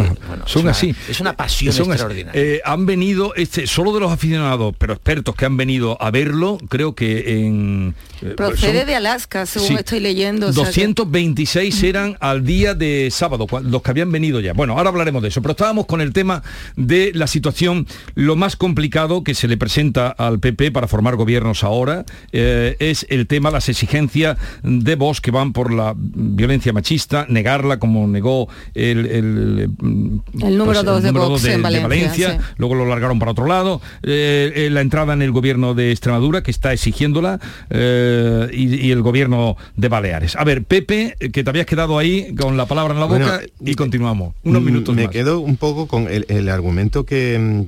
[0.46, 0.94] son así.
[1.08, 2.40] Es una pasión extraordinaria.
[2.40, 6.58] Eh, han venido, este, solo de los aficionados, pero expertos que han venido a verlo,
[6.68, 7.94] creo que en...
[8.22, 10.52] Eh, Procede de Alaska, según estoy leyendo.
[10.52, 14.52] 226 eran al día de sábado, los que habían venido ya.
[14.52, 16.42] Bueno, ahora hablaremos de eso, pero estábamos con el tema
[16.76, 21.64] de la situación, lo más complicado que se le presenta al PP para formar gobiernos
[21.64, 27.78] ahora, es el tema, las exigencias de vos que van por la violencia machista, negarla
[27.78, 33.80] como negó el el número 2 pues, de, Valencia, luego lo largaron para otro lado,
[34.02, 39.02] eh, eh, la entrada en el gobierno de Extremadura, que está exigiéndola, eh, y, el
[39.02, 40.36] gobierno de Baleares.
[40.36, 43.74] A ver, Pepe, que te habías quedado ahí con la palabra en la boca, y
[43.74, 44.34] continuamos.
[44.42, 47.66] Unos mm, minutos Me quedo un poco con el, argumento que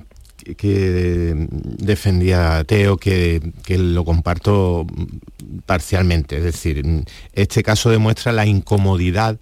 [0.56, 4.86] que defendía Teo, que, que, lo comparto
[5.66, 6.36] parcialmente.
[6.36, 6.84] Es decir,
[7.32, 9.38] este caso demuestra la incomodidad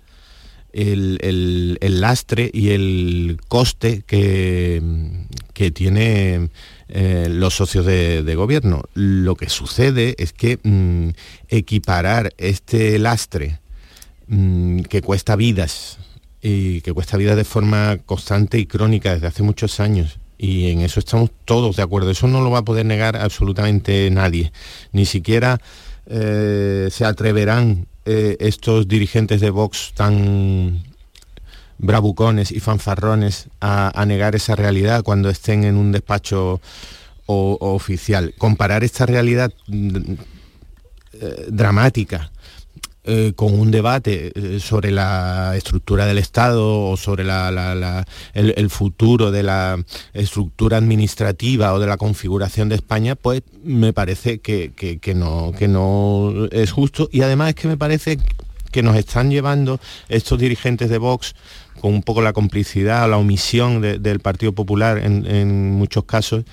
[0.75, 4.83] el, lastre y el coste que,
[5.53, 6.51] que tiene
[6.89, 8.83] eh, los socios de, gobierno.
[8.95, 11.11] Lo que sucede es que mm,
[11.49, 13.61] equiparar este lastre
[14.27, 15.99] mm, que cuesta vidas
[16.43, 20.81] y que cuesta vidas de forma constante y crónica desde hace muchos años y en
[20.81, 22.11] eso estamos todos de acuerdo.
[22.11, 24.53] Eso no lo va a poder negar absolutamente nadie.
[24.93, 25.59] Ni siquiera
[26.07, 30.83] eh, se atreverán eh, estos dirigentes de Vox tan
[31.79, 36.61] bravucones y fanfarrones a, negar esa realidad cuando estén en un despacho
[37.27, 38.35] oficial.
[38.38, 39.97] Comparar esta realidad mm,
[41.14, 42.31] eh, dramática
[43.05, 47.25] eh, con un debate eh, sobre la estructura del Estado o sobre
[48.35, 49.79] el, futuro de la
[50.14, 54.73] estructura administrativa o de la configuración de España, pues me parece que,
[55.14, 57.09] no, que no es justo.
[57.12, 58.19] Y además es que me parece
[58.73, 61.35] que nos están llevando estos dirigentes de Vox
[61.81, 66.45] con un poco la complicidad o la omisión del Partido Popular en, muchos casos,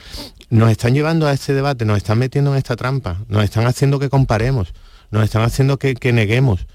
[0.49, 3.99] nos están llevando a este debate, nos están metiendo en esta trampa, nos están haciendo
[3.99, 4.73] que comparemos,
[5.11, 6.65] nos están haciendo que, neguemos,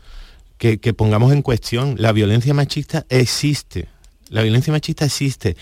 [0.59, 1.97] que, pongamos en cuestión.
[1.99, 3.89] La violencia machista existe,
[4.29, 5.57] la violencia machista existe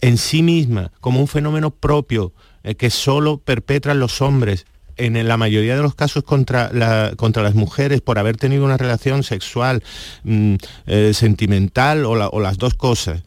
[0.00, 4.66] en sí misma como un fenómeno propio eh, que solo perpetran los hombres
[4.98, 9.82] en la mayoría de los casos contra, las mujeres por haber tenido una relación sexual,
[10.24, 10.54] mm,
[10.86, 13.22] eh, sentimental o, las dos cosas,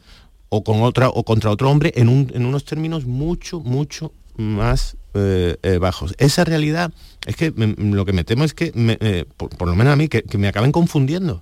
[0.50, 5.78] o, con otra, o contra otro hombre en, unos términos mucho, mucho más eh, eh,
[5.78, 6.14] bajos.
[6.18, 6.92] Esa realidad
[7.26, 10.48] es que lo que me temo es que, por, lo menos a mí, que, me
[10.48, 11.42] acaben confundiendo.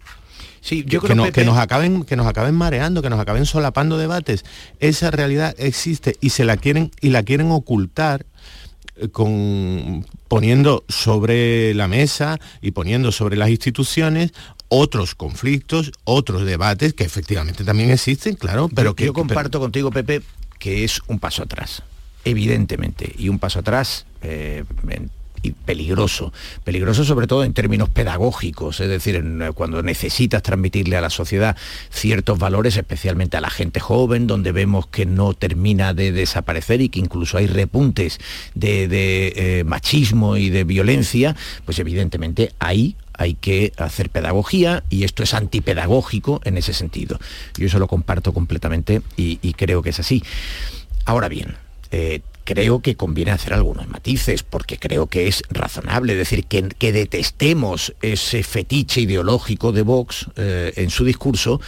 [0.62, 3.98] Sí, yo creo que, que, nos acaben, que nos acaben mareando, que nos acaben solapando
[3.98, 4.44] debates.
[4.80, 8.26] Esa realidad existe y se la quieren y la quieren ocultar
[9.12, 14.32] con, poniendo sobre la mesa y poniendo sobre las instituciones
[14.68, 19.06] otros conflictos, otros debates que efectivamente también existen, claro, pero que...
[19.06, 20.22] Yo comparto contigo, Pepe,
[20.60, 21.82] que es un paso atrás,
[22.26, 24.64] evidentemente, y un paso atrás eh,
[25.42, 26.34] y peligroso.
[26.64, 29.24] Peligroso sobre todo en términos pedagógicos, es decir,
[29.56, 31.56] cuando necesitas transmitirle a la sociedad
[31.90, 36.90] ciertos valores, especialmente a la gente joven, donde vemos que no termina de desaparecer y
[36.90, 38.20] que incluso hay repuntes
[38.54, 38.88] de,
[39.36, 45.34] eh, machismo y de violencia, pues evidentemente ahí hay que hacer pedagogía y esto es
[45.34, 47.20] antipedagógico en ese sentido.
[47.58, 50.24] Yo eso lo comparto completamente y, creo que es así.
[51.04, 51.58] Ahora bien,
[51.92, 56.92] eh, creo que conviene hacer algunos matices, porque creo que es razonable decir que, que
[56.92, 61.62] detestemos ese fetiche ideológico de Vox eh, en su discurso,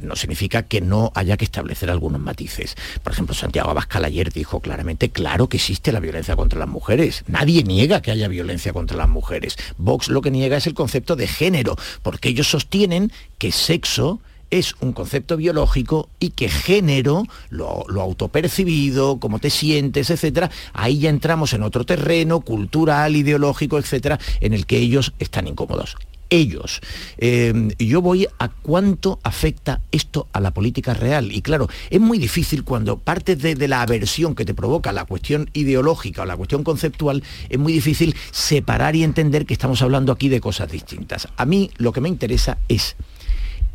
[0.00, 2.76] no significa que no haya que establecer algunos matices.
[3.02, 7.24] Por ejemplo, Santiago Abascal ayer dijo claramente, claro que existe la violencia contra las mujeres.
[7.26, 9.56] Nadie niega que haya violencia contra las mujeres.
[9.78, 14.74] Vox lo que niega es el concepto de género, porque ellos sostienen que sexo es
[14.80, 21.52] un concepto biológico y que género, lo, autopercibido, cómo te sientes, etcétera, ahí ya entramos
[21.52, 25.96] en otro terreno cultural, ideológico, etcétera, en el que ellos están incómodos
[26.28, 26.80] ellos.
[27.18, 31.30] Eh, yo voy a cuánto afecta esto a la política real.
[31.32, 35.04] Y claro, es muy difícil cuando partes de, de, la aversión que te provoca la
[35.04, 40.10] cuestión ideológica o la cuestión conceptual, es muy difícil separar y entender que estamos hablando
[40.10, 41.28] aquí de cosas distintas.
[41.36, 42.96] A mí lo que me interesa es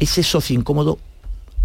[0.01, 0.99] ese socio incómodo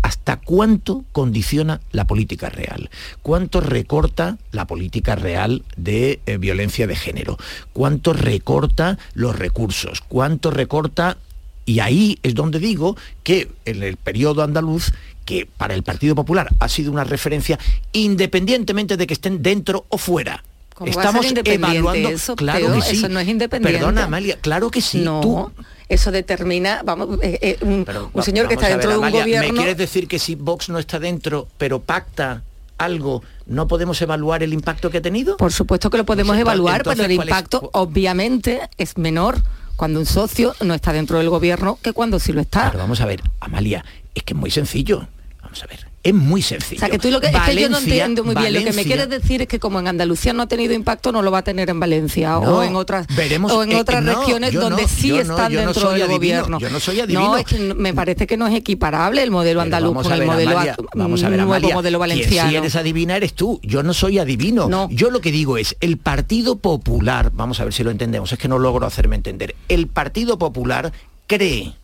[0.03, 2.90] hasta cuánto condiciona la política real,
[3.22, 7.38] cuánto recorta la política real de eh, violencia de género,
[7.72, 11.16] cuánto recorta los recursos, cuánto recorta,
[11.64, 14.92] y ahí es donde digo que en el periodo andaluz
[15.25, 17.59] que para el Partido Popular ha sido una referencia
[17.92, 20.44] independientemente de que estén dentro o fuera.
[20.85, 22.99] Estamos evaluando, eso, claro que sí.
[22.99, 23.79] Eso no es independiente.
[23.79, 24.99] Perdona, Amalia, claro que sí.
[24.99, 25.53] No
[25.88, 27.87] eso determina, vamos, eh, eh, un,
[28.22, 29.53] señor que está dentro de un gobierno.
[29.53, 32.42] ¿Me quieres decir que si Vox no está dentro, pero pacta
[32.79, 35.37] algo, no podemos evaluar el impacto que ha tenido?
[35.37, 39.38] Por supuesto que lo podemos pues evaluar, pero el impacto obviamente es menor
[39.77, 42.70] cuando un socio no está dentro del gobierno que cuando sí lo está.
[42.70, 45.07] Pero vamos a ver, Amalia, es que es muy sencillo.
[45.42, 46.79] Vamos a ver es muy sencillo.
[46.79, 48.55] O sea, que tú lo que, es que yo no entiendo muy bien.
[48.55, 51.21] Lo que me quieres decir es que como en Andalucía no ha tenido impacto, no
[51.21, 53.09] lo va a tener en Valencia o en otras
[53.51, 56.61] o en eh, otras regiones donde sí están dentro del gobierno.
[56.61, 57.31] Yo no soy adivino.
[57.31, 60.57] No, es que me parece que no es equiparable el modelo andaluz con el modelo
[60.95, 62.51] vamos a ver, nuevo modelo valenciano.
[62.51, 63.59] Si eres adivina eres tú.
[63.62, 64.69] Yo no soy adivino.
[64.69, 64.88] No.
[64.92, 68.38] Yo lo que digo es el Partido Popular, vamos a ver si lo entendemos, es
[68.38, 69.57] que no logro hacerme entender.
[69.69, 70.92] El Partido Popular
[71.27, 71.75] cree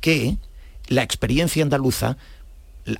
[0.00, 0.36] que
[0.86, 2.16] la experiencia andaluza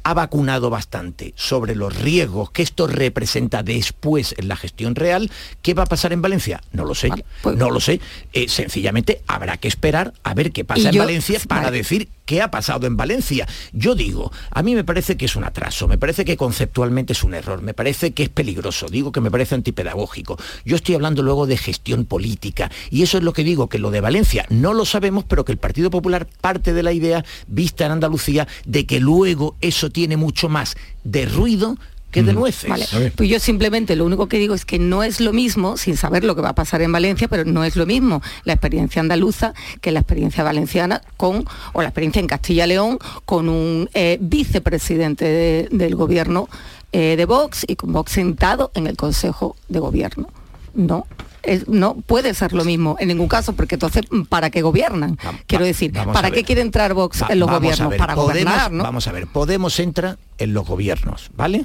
[0.03, 5.31] ha vacunado bastante sobre los riesgos que esto representa después en la gestión real.
[5.63, 6.61] ¿Qué va a pasar en Valencia?
[6.73, 7.11] No lo sé,
[7.43, 8.01] pues no lo sé.
[8.33, 12.51] Eh, sencillamente habrá que esperar a ver qué pasa en Valencia para decir qué ha
[12.51, 13.47] pasado en Valencia.
[13.73, 17.25] Yo digo, a mí me parece que es un atraso, me parece que conceptualmente es
[17.25, 20.39] un error, me parece que es peligroso, digo que me parece antipedagógico.
[20.65, 23.91] Yo estoy hablando luego de gestión política y eso es lo que digo, que lo
[23.91, 27.87] de Valencia no lo sabemos, pero que el Partido Popular parte de la idea vista
[27.87, 31.77] en Andalucía de que luego eso tiene mucho más de ruido
[32.13, 32.71] que de nueces.
[33.17, 36.25] Pues yo simplemente lo único que digo es que no es lo mismo, sin saber
[36.25, 39.55] lo que va a pasar en Valencia, pero no es lo mismo la experiencia andaluza
[39.81, 45.95] que la experiencia valenciana con, o la experiencia en Castilla-León con un eh, vicepresidente del
[45.97, 46.49] gobierno
[46.93, 50.29] eh, de Vox y con Vox sentado en el Consejo de Gobierno.
[50.75, 51.07] No,
[51.43, 55.19] es- no puede ser lo mismo en ningún caso, porque entonces, ¿para qué gobiernan?
[55.47, 57.89] Quiero decir, vamos ¿para qué quiere entrar Vox Va- en los gobiernos?
[57.91, 58.85] ver, para Podemos- gobernar, ¿no?
[58.85, 61.65] Vamos a ver, Podemos entra en los gobiernos, ¿vale?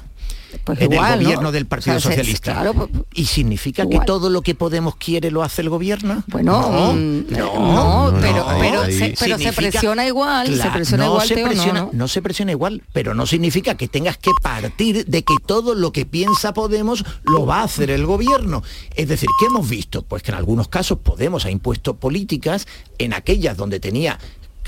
[0.64, 1.24] Pues en igual, el ¿no?
[1.24, 2.52] gobierno del Partido O sea, se- Socialista.
[2.52, 6.24] claro, pues- ¿Y significa que todo lo que Podemos quiere lo hace el gobierno?
[6.28, 11.28] Bueno, no, mm, no, no, pero- se- pero se Significa- presiona igual, se presiona igual,
[11.28, 12.08] se Teo, presiona, no.
[12.08, 16.06] se presiona igual, pero no significa que tengas que partir de que todo lo que
[16.06, 18.62] piensa Podemos lo va a hacer el gobierno.
[18.94, 20.02] Es decir, ¿qué hemos visto?
[20.02, 22.66] Pues que en algunos casos Podemos ha impuesto políticas
[22.98, 24.18] en aquellas donde tenía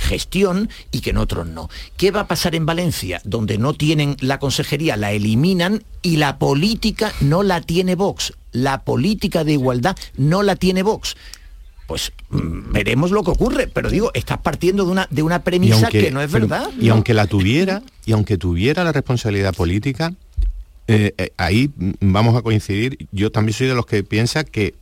[0.01, 1.69] gestión y que en otros no.
[1.97, 3.21] ¿Qué va a pasar en Valencia?
[3.25, 8.33] Donde no tienen la consejería, la eliminan y la política no la tiene Vox.
[8.53, 11.17] La política de igualdad no la tiene Vox.
[11.87, 15.89] Pues mm, veremos lo que ocurre, pero digo, estás partiendo de una, de una premisa
[15.89, 16.71] que no es pero- verdad.
[16.81, 20.13] Y aunque la tuviera, y aunque tuviera la responsabilidad política,
[20.89, 23.07] eh, eh, ahí mm, vamos a coincidir.
[23.13, 24.75] Yo también soy de los que piensa que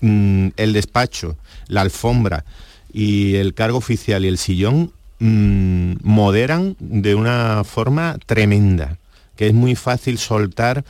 [0.00, 1.36] mm, el despacho,
[1.68, 2.44] la alfombra
[2.92, 8.98] y el cargo oficial y el sillón mm, moderan de una forma tremenda,
[9.36, 10.84] que es muy fácil soltar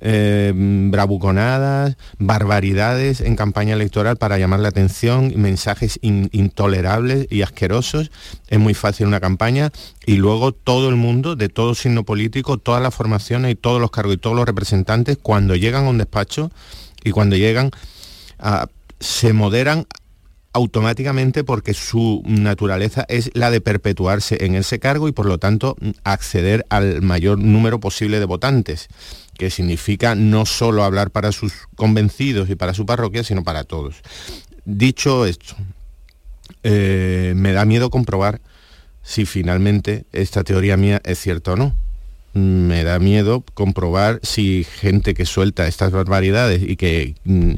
[0.00, 8.12] eh, bravuconadas, barbaridades en campaña electoral para llamar la atención, mensajes in- intolerables y asquerosos.
[8.46, 9.72] Es muy fácil una campaña
[10.06, 13.90] y luego todo el mundo, de todo signo político, todas las formaciones y todos los
[13.90, 16.52] cargos y todos los representantes, cuando llegan a un despacho
[17.02, 17.72] y cuando llegan,
[18.38, 18.68] a-
[19.00, 19.86] se moderan
[20.52, 25.76] automáticamente porque su naturaleza es la de perpetuarse en ese cargo y por lo tanto
[26.04, 28.88] acceder al mayor número posible de votantes,
[29.36, 33.96] que significa no solo hablar para sus convencidos y para su parroquia, sino para todos.
[34.64, 35.54] Dicho esto,
[36.62, 38.40] eh, me da miedo comprobar
[39.02, 41.74] si finalmente esta teoría mía es cierta o no.
[42.34, 47.54] Me da miedo comprobar si gente que suelta estas barbaridades y que mm,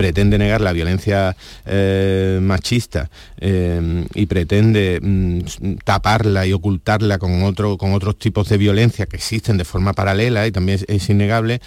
[0.00, 1.36] pretende negar la violencia
[1.66, 8.56] eh, machista eh, y pretende mm, taparla y ocultarla con, otro, con otros tipos de
[8.56, 11.60] violencia que existen de forma paralela y también es, es innegable,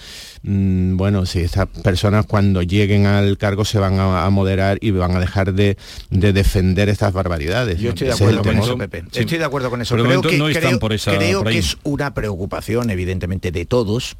[0.43, 4.91] mm, bueno, si estas personas cuando lleguen al cargo se van a, a moderar y
[4.91, 5.77] van a dejar de,
[6.09, 7.79] de defender estas barbaridades.
[7.79, 9.03] Yo estoy de es acuerdo con eso, Pepe.
[9.13, 9.95] Estoy de acuerdo con eso.
[9.95, 11.53] Pero creo que, no están creo- por esa- creo por ahí.
[11.55, 14.15] que es una preocupación, evidentemente, de todos.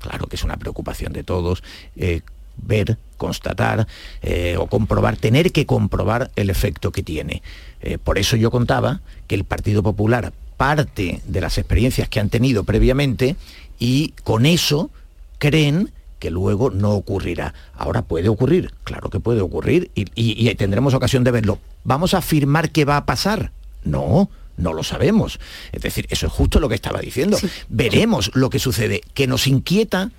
[0.00, 1.62] Claro que es una preocupación de todos.
[1.96, 2.20] eh,
[2.58, 3.86] ver, constatar
[4.22, 7.42] eh, o comprobar, tener que comprobar el efecto que tiene.
[7.80, 12.30] Eh, por eso yo contaba que el Partido Popular parte de las experiencias que han
[12.30, 13.36] tenido previamente
[13.78, 14.90] y con eso
[15.38, 17.52] creen que luego no ocurrirá.
[17.74, 21.58] Ahora puede ocurrir, claro que puede ocurrir y, y- y tendremos ocasión de verlo.
[21.84, 23.52] ¿Vamos a afirmar que va a pasar?
[23.84, 25.38] No, no lo sabemos.
[25.72, 27.38] Es decir, eso es justo lo que estaba diciendo.
[27.68, 29.02] Veremos lo que sucede.
[29.12, 30.10] Que nos inquieta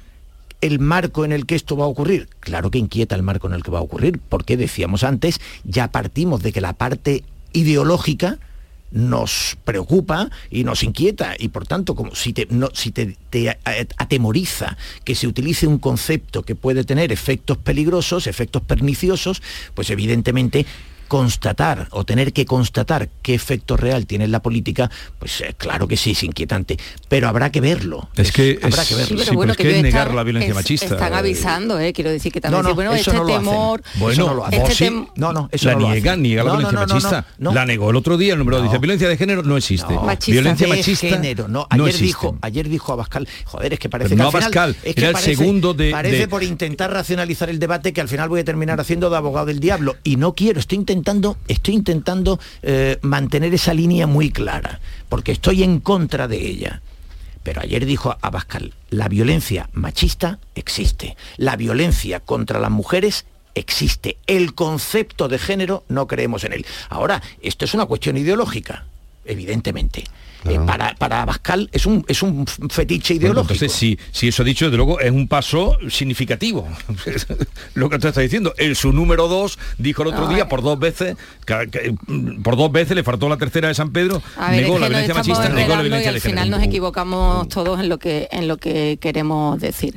[0.62, 2.30] el marco en el que esto va a ocurrir.
[2.39, 5.91] Claro que inquieta el marco en el que va a ocurrir, porque decíamos antes, ya
[5.91, 8.39] partimos de que la parte ideológica
[8.91, 13.58] nos preocupa y nos inquieta y por tanto como si te, no, si te, te
[13.98, 19.41] atemoriza que se utilice un concepto que puede tener efectos peligrosos, efectos perniciosos,
[19.74, 20.65] pues evidentemente
[21.08, 24.89] constatar o tener que constatar qué efecto real tiene en la política,
[25.20, 26.78] pues eh, claro que sí, es inquietante,
[27.10, 28.10] pero habrá que verlo.
[28.15, 29.17] Es que habrá es- que verlo.
[29.20, 30.86] sí, pero bueno, es que ellos es negar están- la violencia es- machista.
[30.86, 33.30] Están Eh, avisando, eh, quiero decir que también No, no, bueno, eso este no lo
[33.36, 33.39] hacen.
[33.46, 34.60] temor, Bueno, no lo hacen.
[34.62, 36.22] vos este sí, tem- No, no, eso la no lo niega, hacen.
[36.22, 37.26] niega la violencia no, no, machista.
[37.38, 37.56] no, no.
[37.56, 38.63] La negó el otro día, el número No.
[38.65, 39.93] dice violencia de género no existe.
[39.93, 41.67] No, Violencia de machista género, no.
[41.70, 44.76] Ayer dijo, ayer dijo Abascal, joder, es que parece Pero que no al final- Abascal,
[44.84, 48.08] es que era el segundo de- parece de- por intentar racionalizar el debate que al
[48.08, 50.96] final voy a terminar haciendo de abogado del diablo y no quiero, estoy intentando,
[51.47, 54.79] estoy intentando eh, mantener esa línea muy clara,
[55.10, 56.81] porque estoy en contra de ella.
[57.43, 64.53] Pero ayer dijo Abascal, la violencia machista existe, la violencia contra las mujeres existe, el
[64.53, 66.65] concepto de género no creemos en él.
[66.89, 68.86] Ahora, esto es una cuestión ideológica,
[69.25, 70.03] evidentemente.
[70.45, 73.54] Eh, para, para Abascal es un, es un fetiche Bueno, ideológico.
[73.54, 76.67] entonces, si, si eso dicho, desde luego, es un paso significativo.
[77.73, 78.54] Lo que tú estás diciendo.
[78.58, 82.41] En su número dos dijo el otro No, día por dos veces, que- que, mm,
[82.43, 85.50] por dos veces le faltó la tercera de San Pedro, A negó la violencia machista,
[85.50, 88.58] negó la enredando y violencia al final nos equivocamos todos en lo que en lo
[88.58, 89.95] que queremos decir.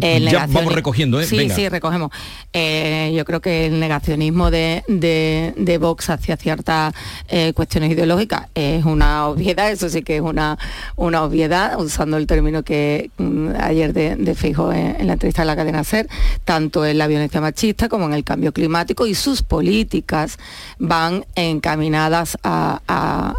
[0.00, 1.26] El Ya vamos recogiendo, ¿eh?
[1.26, 1.54] Sí, Venga.
[1.54, 2.10] sí, recogemos.
[2.52, 6.94] Eh, yo creo que el negacionismo de, de, de Vox hacia ciertas
[7.28, 10.58] eh, cuestiones ideológicas es una obviedad, eso sí que es una,
[10.96, 15.56] una obviedad, usando el término que mm, ayer de, Feijóo en, la entrevista de la
[15.56, 16.08] cadena SER,
[16.44, 20.38] tanto en la violencia machista como en el cambio climático y sus políticas
[20.78, 22.80] van encaminadas a-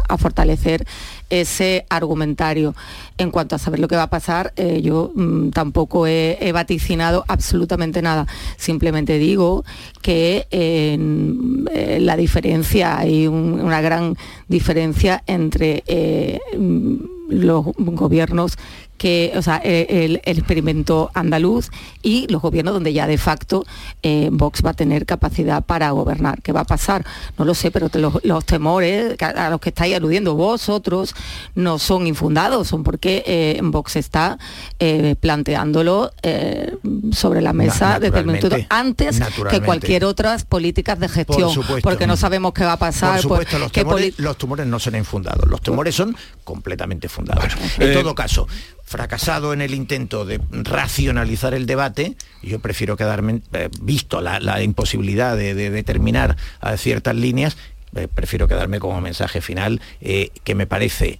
[0.08, 0.86] a fortalecer
[1.30, 2.74] ese argumentario.
[3.18, 7.24] En cuanto a saber lo que va a pasar, eh, yo mm, tampoco he, vaticinado
[7.28, 8.26] absolutamente nada.
[8.56, 9.64] Simplemente digo
[10.02, 14.16] que eh, la diferencia, hay un- una gran
[14.48, 16.96] diferencia entre eh, mm,
[17.30, 18.56] los gobiernos
[18.98, 21.70] que, o sea, eh, el, el experimento andaluz
[22.02, 23.64] y los gobiernos donde ya de facto
[24.02, 26.42] eh, Vox va a tener capacidad para gobernar.
[26.42, 27.06] ¿Qué va a pasar?
[27.38, 31.14] No lo sé, pero te- los, los temores a los que estáis aludiendo vosotros
[31.54, 34.38] no son infundados, son porque eh, Vox está
[34.78, 36.76] eh, planteándolo eh,
[37.12, 38.66] sobre la mesa desde el minuto naturalmente,
[39.14, 39.20] antes
[39.50, 41.88] que cualquier otras políticas de gestión, supuesto.
[41.88, 43.20] porque no sabemos qué va a pasar.
[43.22, 47.44] Por pues, supuesto, los, temores, los tumores no son infundados, los temores son completamente fundados.
[47.78, 48.48] en eh, todo caso,
[48.88, 55.36] fracasado en el intento de racionalizar el debate, yo prefiero quedarme, eh, visto la, imposibilidad
[55.36, 56.36] de, de determinar
[56.76, 57.56] ciertas líneas,
[57.94, 61.18] eh, prefiero quedarme como mensaje final, eh, que me parece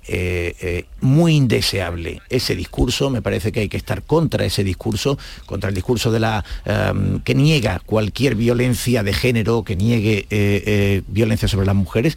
[1.01, 5.75] muy indeseable ese discurso, me parece que hay que estar contra ese discurso, contra el
[5.75, 6.45] discurso de la
[7.25, 12.17] que niega cualquier violencia de género, que niegue violencia sobre las mujeres,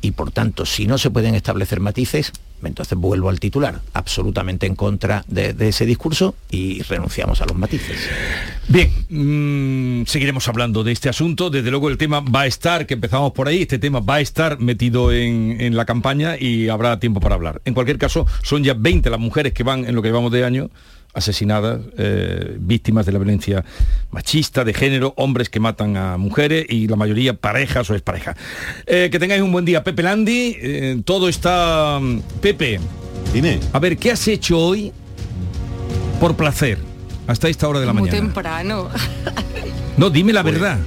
[0.00, 2.32] y por tanto, si no se pueden establecer matices,
[2.62, 7.96] entonces vuelvo al titular, absolutamente en contra de, ese discurso y renunciamos a los matices.
[8.68, 11.50] Bien, mm, seguiremos hablando de este asunto.
[11.50, 14.20] Desde luego el tema va a estar, que empezamos por ahí, este tema va a
[14.20, 17.62] estar metido en, en la campaña y habrá tiempo para hablar.
[17.64, 20.44] En cualquier caso, son ya 20 las mujeres que van en lo que llevamos de
[20.44, 20.70] año
[21.18, 23.64] asesinadas, eh, víctimas de la violencia
[24.10, 28.36] machista, de género, hombres que matan a mujeres y la mayoría parejas o exparejas.
[28.86, 30.56] Eh, que tengáis un buen día, Pepe Landi.
[30.60, 31.98] eh, todo está...
[32.00, 32.80] mm, Pepe,
[33.32, 33.60] dime.
[33.72, 34.92] A ver, ¿qué has hecho hoy
[36.20, 36.78] por placer?
[37.26, 38.18] Hasta esta hora de la muy mañana.
[38.24, 38.88] temprano.
[39.98, 40.78] No, dime la verdad.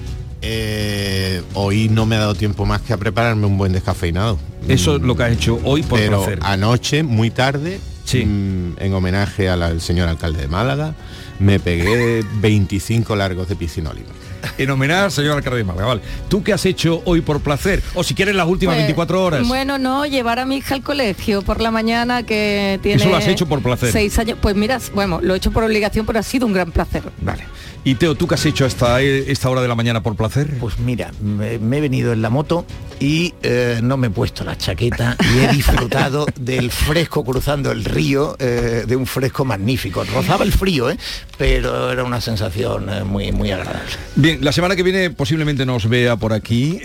[0.42, 4.40] Eh, hoy no me ha dado tiempo más que a prepararme un buen descafeinado.
[4.68, 6.40] Eso es lo que has hecho hoy por Pero placer.
[6.42, 7.80] anoche, muy tarde,
[8.14, 10.96] mm, en homenaje al, al señor alcalde de Málaga,
[11.40, 14.10] me pegué 25 largos de piscinólico.
[14.58, 16.02] En homenaje al señor alcalde de Málaga, vale.
[16.30, 17.84] ¿Tú qué has hecho hoy por placer?
[17.94, 19.48] O si quieres las últimas Pues, 24 horas.
[19.48, 23.02] Bueno, no, llevar a mi hija al colegio por la mañana que tiene...
[23.02, 23.92] Eso lo has hecho por placer.
[23.92, 24.38] Seis años.
[24.42, 27.04] Pues mira, bueno, lo he hecho por obligación, pero ha sido un gran placer.
[27.22, 27.46] Vale.
[27.84, 30.56] Y Teo, ¿tú qué has hecho hasta e- esta hora de la mañana por placer?
[30.60, 32.64] Pues mira, me, me he venido en la moto
[33.00, 37.84] y eh, no me he puesto la chaqueta y he disfrutado del fresco cruzando el
[37.84, 40.04] río, eh, de un fresco magnífico.
[40.04, 40.98] Rozaba el frío, ¿eh?
[41.40, 43.90] pero era una sensación eh, muy, muy agradable.
[44.16, 46.80] Bien, la semana que viene posiblemente no os vea por aquí,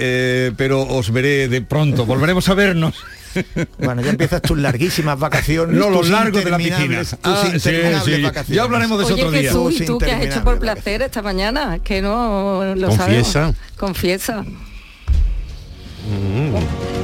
[0.57, 2.07] pero os veré de pronto.
[2.07, 2.94] Volveremos a vernos.
[3.78, 5.76] Bueno, ya empiezas tus larguísimas vacaciones.
[5.76, 6.99] No, los largos de la piscina.
[7.01, 8.22] Tus Ah, sí, interminables sí.
[8.22, 8.57] vacaciones.
[8.57, 9.43] Ya hablaremos de eso Oye otro día.
[9.51, 11.78] Jesús, ¿y tú qué has hecho por placer esta mañana?
[11.80, 13.32] Que no lo Confiesa.
[13.32, 13.57] sabemos.
[13.76, 14.45] Confiesa.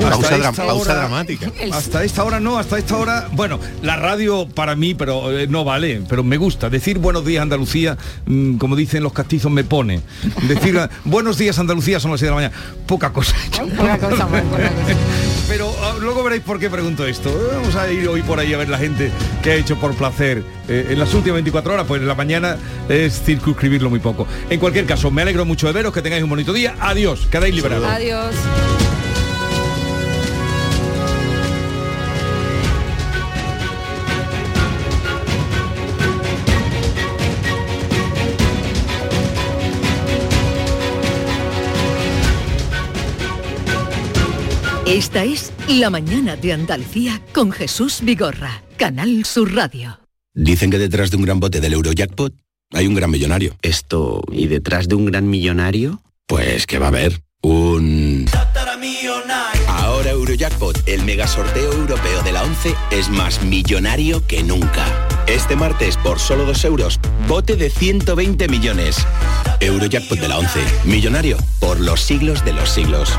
[0.00, 1.50] Pausa, Hasta dra- esta pausa hora- dramática.
[1.72, 5.64] Hasta esta hora no, hasta esta hora, bueno, la radio para mí, pero eh, no
[5.64, 6.70] vale, pero me gusta.
[6.70, 10.00] Decir buenos días Andalucía, mm, como dicen los castizos, me pone.
[10.46, 12.54] Decir buenos días Andalucía son las 6 de la mañana,
[12.86, 13.34] poca cosa.
[13.76, 14.70] Poca cosa, poca cosa.
[15.48, 17.30] Pero ah, luego veréis por qué pregunto esto.
[17.52, 19.10] Vamos a ir hoy por ahí a ver la gente
[19.42, 22.56] que ha hecho por placer eh, en las últimas 24 horas, pues en la mañana
[22.88, 24.26] es circunscribirlo muy poco.
[24.50, 26.74] En cualquier caso, me alegro mucho de veros, que tengáis un bonito día.
[26.80, 27.88] Adiós, quedáis liberados.
[27.88, 28.34] Adiós.
[44.92, 49.98] Esta es La mañana de Andalucía con Jesús Vigorra, Canal Sur Radio.
[50.34, 52.34] Dicen que detrás de un gran bote del Eurojackpot
[52.74, 53.56] hay un gran millonario.
[53.62, 56.02] Esto, ¿y detrás de un gran millonario?
[56.26, 58.26] Pues que va a haber un...
[59.66, 64.84] Ahora Eurojackpot, el mega sorteo europeo de la 11, es más millonario que nunca.
[65.26, 68.98] Este martes, por solo 2 euros, bote de 120 millones.
[69.60, 73.18] Eurojackpot de la 11, millonario por los siglos de los siglos.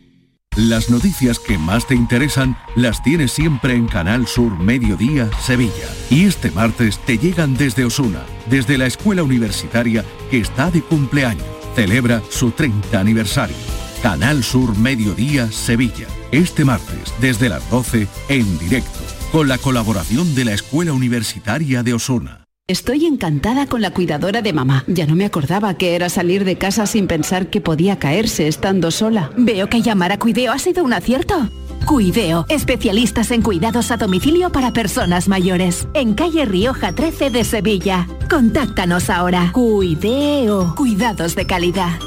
[0.57, 5.87] Las noticias que más te interesan las tienes siempre en Canal Sur Mediodía Sevilla.
[6.09, 11.45] Y este martes te llegan desde Osuna, desde la escuela universitaria que está de cumpleaños.
[11.73, 13.55] Celebra su 30 aniversario.
[14.03, 16.07] Canal Sur Mediodía Sevilla.
[16.33, 18.99] Este martes desde las 12 en directo,
[19.31, 22.40] con la colaboración de la Escuela Universitaria de Osuna.
[22.71, 24.85] Estoy encantada con la cuidadora de mamá.
[24.87, 28.91] Ya no me acordaba que era salir de casa sin pensar que podía caerse estando
[28.91, 29.29] sola.
[29.35, 31.49] Veo que llamar a Cuideo ha sido un acierto.
[31.85, 35.85] Cuideo, especialistas en cuidados a domicilio para personas mayores.
[35.93, 38.07] En calle Rioja 13 de Sevilla.
[38.29, 39.51] Contáctanos ahora.
[39.51, 41.99] Cuideo, cuidados de calidad.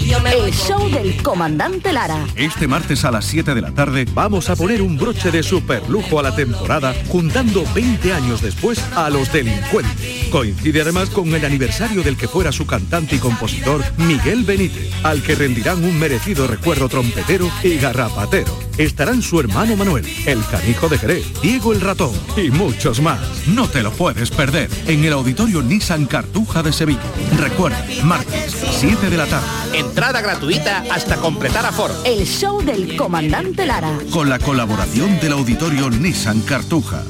[0.00, 2.24] El show del comandante Lara.
[2.36, 6.20] Este martes a las 7 de la tarde vamos a poner un broche de superlujo
[6.20, 10.30] a la temporada, juntando 20 años después a los delincuentes.
[10.30, 15.20] Coincide además con el aniversario del que fuera su cantante y compositor Miguel Benítez, al
[15.20, 18.67] que rendirán un merecido recuerdo trompetero y garrapatero.
[18.78, 23.18] Estarán su hermano Manuel, el canijo de Jerez, Diego el ratón y muchos más.
[23.48, 27.02] No te lo puedes perder en el auditorio Nissan Cartuja de Sevilla.
[27.40, 29.46] Recuerda, martes 7 de la tarde.
[29.76, 31.92] Entrada gratuita hasta completar aforo.
[32.04, 33.98] El show del comandante Lara.
[34.12, 37.02] Con la colaboración del auditorio Nissan Cartuja.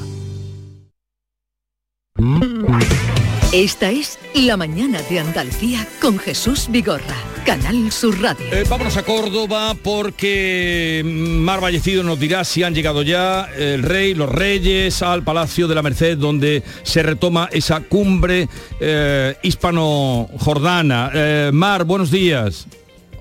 [3.51, 7.15] Esta es La Mañana de Andalucía con Jesús Vigorra,
[7.47, 8.45] Canal Sur Radio.
[8.51, 14.13] Eh, vámonos a Córdoba porque Mar Vallecido nos dirá si han llegado ya el rey,
[14.13, 18.47] los reyes al Palacio de la Merced donde se retoma esa cumbre
[18.79, 21.09] eh, hispano-jordana.
[21.11, 22.67] Eh, Mar, buenos días.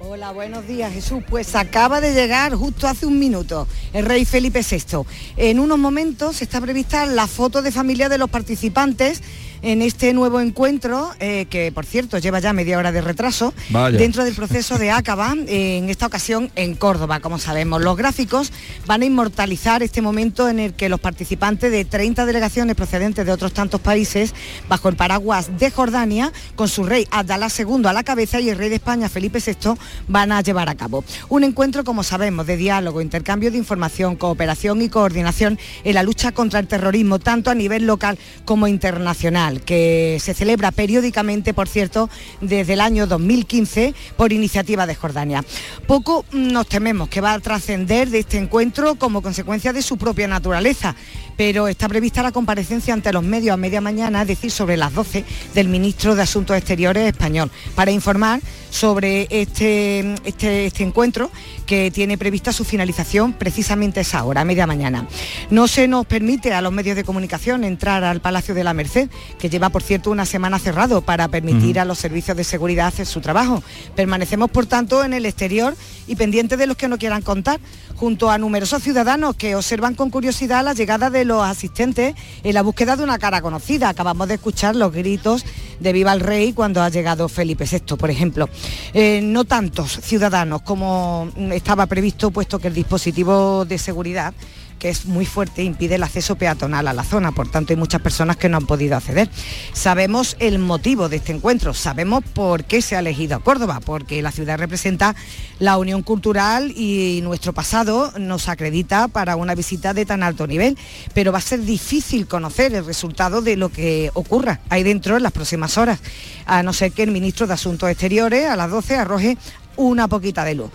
[0.00, 1.22] Hola, buenos días Jesús.
[1.26, 5.04] Pues acaba de llegar justo hace un minuto el rey Felipe VI.
[5.38, 9.22] En unos momentos está prevista la foto de familia de los participantes
[9.62, 13.98] en este nuevo encuentro, eh, que por cierto lleva ya media hora de retraso, Vaya.
[13.98, 17.82] dentro del proceso de Acaba, en esta ocasión en Córdoba, como sabemos.
[17.82, 18.52] Los gráficos
[18.86, 23.32] van a inmortalizar este momento en el que los participantes de 30 delegaciones procedentes de
[23.32, 24.34] otros tantos países,
[24.68, 28.58] bajo el paraguas de Jordania, con su rey Abdalá II a la cabeza y el
[28.58, 29.74] rey de España, Felipe VI,
[30.08, 31.04] van a llevar a cabo.
[31.28, 36.32] Un encuentro, como sabemos, de diálogo, intercambio de información, cooperación y coordinación en la lucha
[36.32, 42.08] contra el terrorismo, tanto a nivel local como internacional que se celebra periódicamente, por cierto,
[42.40, 45.44] desde el año 2015 por iniciativa de Jordania.
[45.86, 50.28] Poco nos tememos que va a trascender de este encuentro como consecuencia de su propia
[50.28, 50.94] naturaleza
[51.38, 54.92] pero está prevista la comparecencia ante los medios a media mañana, es decir, sobre las
[54.92, 55.24] 12
[55.54, 61.30] del ministro de Asuntos Exteriores español, para informar sobre este, este, este encuentro
[61.64, 65.06] que tiene prevista su finalización precisamente esa hora, a media mañana.
[65.48, 69.08] No se nos permite a los medios de comunicación entrar al Palacio de la Merced,
[69.38, 73.06] que lleva, por cierto, una semana cerrado para permitir a los servicios de seguridad hacer
[73.06, 73.62] su trabajo.
[73.94, 75.76] Permanecemos, por tanto, en el exterior
[76.08, 77.60] y pendientes de los que no quieran contar,
[77.94, 82.62] junto a numerosos ciudadanos que observan con curiosidad la llegada de los asistentes en la
[82.62, 83.88] búsqueda de una cara conocida.
[83.88, 85.44] Acabamos de escuchar los gritos
[85.78, 88.48] de Viva el Rey cuando ha llegado Felipe VI, por ejemplo.
[88.94, 94.34] Eh, no tantos ciudadanos como estaba previsto, puesto que el dispositivo de seguridad
[94.78, 98.00] que es muy fuerte, impide el acceso peatonal a la zona, por tanto hay muchas
[98.00, 99.28] personas que no han podido acceder.
[99.72, 104.32] Sabemos el motivo de este encuentro, sabemos por qué se ha elegido Córdoba, porque la
[104.32, 105.14] ciudad representa
[105.58, 110.78] la unión cultural y nuestro pasado nos acredita para una visita de tan alto nivel,
[111.14, 115.22] pero va a ser difícil conocer el resultado de lo que ocurra ahí dentro en
[115.22, 115.98] las próximas horas,
[116.46, 119.36] a no ser que el ministro de Asuntos Exteriores a las 12 arroje
[119.76, 120.70] una poquita de luz.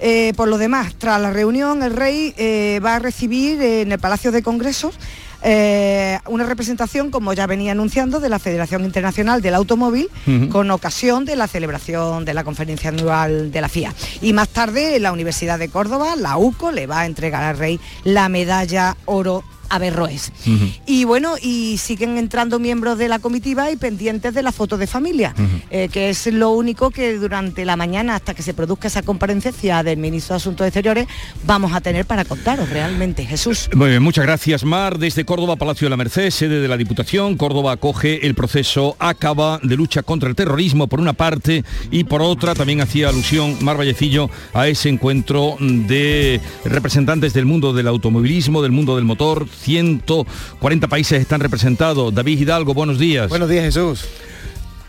[0.00, 3.92] Eh, por lo demás, tras la reunión, el rey eh, va a recibir eh, en
[3.92, 4.98] el Palacio de Congresos
[6.26, 10.10] una representación, como ya venía anunciando, de la Federación Internacional del Automóvil,
[10.50, 13.94] con ocasión de la celebración de la conferencia anual de la FIA.
[14.20, 17.78] Y más tarde, la Universidad de Córdoba, la UCO, le va a entregar al rey
[18.02, 20.32] la medalla oro Averroes.
[20.86, 24.86] Y bueno, y siguen entrando miembros de la comitiva y pendientes de la foto de
[24.86, 25.34] familia,
[25.70, 29.82] eh, que es lo único que durante la mañana, hasta que se produzca esa comparecencia
[29.82, 31.06] del ministro de Asuntos Exteriores,
[31.44, 33.68] vamos a tener para contaros realmente, Jesús.
[33.74, 34.98] Muy bien, muchas gracias Mar.
[34.98, 39.60] Desde Córdoba, Palacio de la Merced, sede de la Diputación, Córdoba acoge el proceso ACABA
[39.62, 43.78] de lucha contra el terrorismo por una parte y por otra también hacía alusión Mar
[43.78, 50.88] Vallecillo a ese encuentro de representantes del mundo del automovilismo, del mundo del motor, 140
[50.88, 52.14] países están representados.
[52.14, 53.28] David Hidalgo, buenos días.
[53.28, 54.04] Buenos días, Jesús.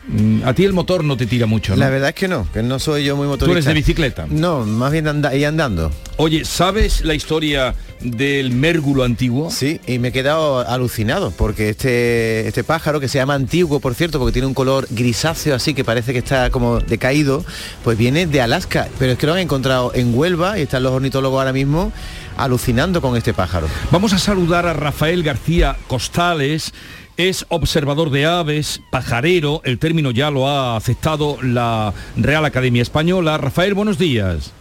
[0.07, 1.79] Mm, A ti el motor no te tira mucho, ¿no?
[1.79, 3.45] La verdad es que no, que no soy yo muy motorista.
[3.45, 4.25] Tú eres de bicicleta.
[4.27, 5.91] No, más bien anda y andando.
[6.17, 9.51] Oye, ¿sabes la historia del mérgulo antiguo?
[9.51, 13.93] Sí, y me he quedado alucinado porque este, este pájaro, que se llama antiguo, por
[13.93, 17.45] cierto, porque tiene un color grisáceo así que parece que está como decaído,
[17.83, 18.87] pues viene de Alaska.
[18.97, 21.91] Pero es que lo han encontrado en Huelva y están los ornitólogos ahora mismo
[22.39, 23.67] alucinando con este pájaro.
[23.91, 26.73] Vamos a saludar a Rafael García Costales.
[27.17, 33.37] Es observador de aves, pajarero, el término ya lo ha aceptado la Real Academia Española.
[33.37, 34.53] Rafael, buenos días.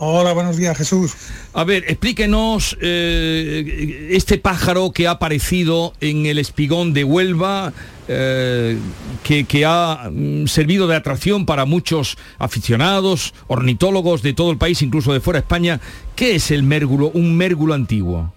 [0.00, 1.12] Hola, buenos días, Jesús.
[1.52, 7.72] A ver, explíquenos eh, este pájaro que ha aparecido en el espigón de Huelva,
[8.06, 8.78] eh,
[9.24, 14.82] que, que ha mm, servido de atracción para muchos aficionados, ornitólogos de todo el país,
[14.82, 15.80] incluso de fuera de España.
[16.14, 18.32] ¿Qué es el mérgulo, un mérgulo antiguo?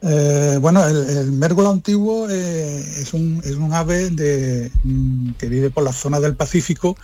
[0.00, 5.68] Eh, bueno, el, el mérgulo antiguo es, un, es un ave de, mm, que vive
[5.68, 6.96] por la zona del Pacífico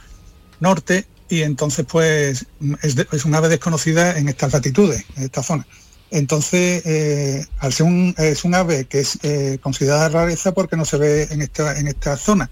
[0.61, 2.45] norte y entonces pues
[2.83, 5.66] es, de- es un ave desconocida en estas latitudes, en esta zona.
[6.11, 10.85] Entonces, eh, al ser un, es un ave que es eh, considerada rareza porque no
[10.85, 12.51] se ve en esta, en esta zona.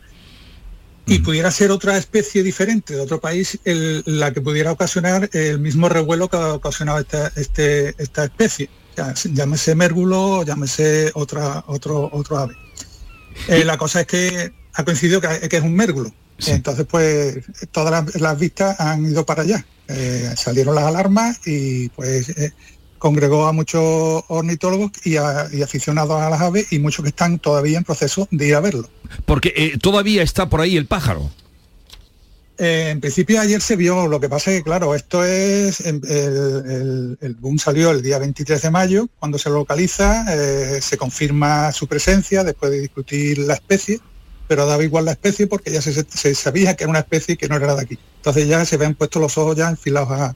[1.07, 5.59] Y pudiera ser otra especie diferente de otro país el- la que pudiera ocasionar el
[5.59, 8.70] mismo revuelo que ha ocasionado esta, este- esta especie.
[8.97, 12.55] Ya, llámese mérgulo, llámese otra, otro, otro ave.
[13.49, 16.14] Eh, la cosa es que ha coincidido que, que es un mérgulo.
[16.49, 17.38] Entonces, pues
[17.72, 19.64] todas las, las vistas han ido para allá.
[19.88, 22.53] Eh, salieron las alarmas y pues eh,
[22.99, 27.38] congregó a muchos ornitólogos y, a- y aficionados a las aves y muchos que están
[27.38, 28.88] todavía en proceso de ir a verlo.
[29.26, 31.30] Porque eh, todavía está por ahí el pájaro.
[32.59, 35.99] Eh, en principio ayer se vio, lo que pasa es que claro, esto es, em,
[36.05, 36.11] el,
[36.70, 41.72] el- el boom salió el día 23 de mayo, cuando se localiza, eh, se confirma
[41.72, 43.99] su presencia después de discutir la especie,
[44.51, 47.47] pero daba igual la especie porque ya se, se sabía que era una especie que
[47.47, 47.99] no era de aquí.
[48.17, 50.35] Entonces ya se ven puestos los ojos ya enfilados a,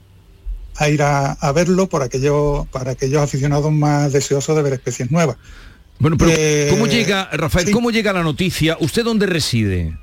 [0.77, 5.11] a ir a, a verlo por aquellos, para aquellos aficionados más deseosos de ver especies
[5.11, 5.35] nuevas.
[5.99, 7.73] Bueno, pero Eh, ¿cómo llega, Rafael, sí.
[7.73, 8.77] cómo llega la noticia?
[8.79, 9.97] ¿Usted dónde reside?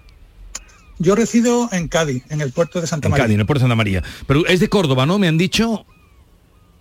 [0.98, 3.24] Yo resido en Cádiz, en el puerto de Santa En María.
[3.24, 4.02] Cádiz, en el puerto de Santa María.
[4.26, 5.18] Pero es de Córdoba, ¿no?
[5.18, 5.86] Me han dicho.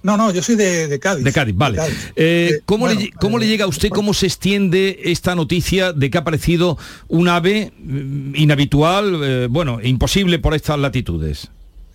[0.03, 1.23] No, no, yo soy de, de Cádiz.
[1.23, 1.77] De Cádiz, vale.
[1.77, 2.11] De Cádiz.
[2.15, 6.09] Eh, ¿cómo, bueno, le, cómo le llega a usted, cómo se extiende esta noticia de
[6.09, 6.77] que ha aparecido
[7.07, 11.49] un ave mm, inhabitual, eh, bueno, imposible por estas latitudes?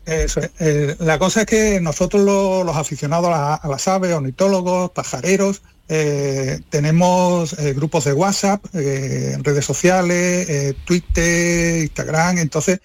[0.05, 0.51] Eso es.
[0.61, 4.91] Eh, la cosa es que nosotros lo- los aficionados a, la- a las aves, ornitólogos,
[4.93, 12.81] pajareros, eh, tenemos eh, grupos de WhatsApp, eh, redes sociales, eh, Twitter, Instagram, entonces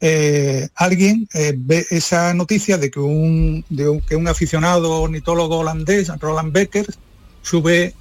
[0.00, 6.08] eh, alguien eh, ve esa noticia de que un, de que un aficionado ornitólogo holandés,
[6.20, 6.86] Roland Becker,
[7.42, 7.94] sube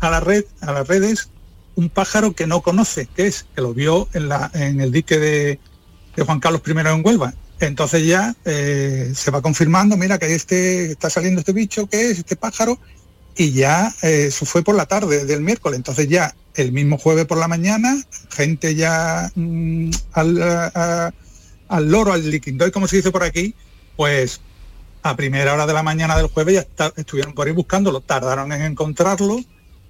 [0.00, 1.30] a la red, a las redes,
[1.74, 5.18] un pájaro que no conoce, que es, que lo vio en, la, en el dique
[5.18, 5.58] de,
[6.24, 7.34] Juan Carlos I en Huelva.
[7.58, 12.18] Entonces ya eh, se va confirmando, mira que este está saliendo este bicho, que es
[12.18, 12.78] este pájaro,
[13.36, 15.78] y ya eso fue por la tarde del miércoles.
[15.78, 17.96] Entonces ya el mismo jueves por la mañana,
[18.30, 21.12] gente ya mm, al,
[21.68, 23.54] al loro, al liquindoy, como se dice por aquí,
[23.96, 24.40] pues
[25.02, 28.62] a primera hora de la mañana del jueves ya estuvieron por ahí buscándolo, tardaron en
[28.62, 29.38] encontrarlo,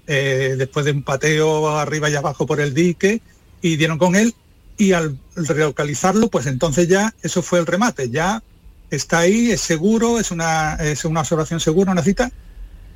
[0.06, 3.22] eh, después de un pateo arriba y abajo por el dique,
[3.62, 4.34] y dieron con él,
[4.76, 8.42] y al relocalizarlo, pues entonces ya eso fue el remate, ya
[8.90, 12.32] está ahí, es seguro, es una, es una observación segura, una cita,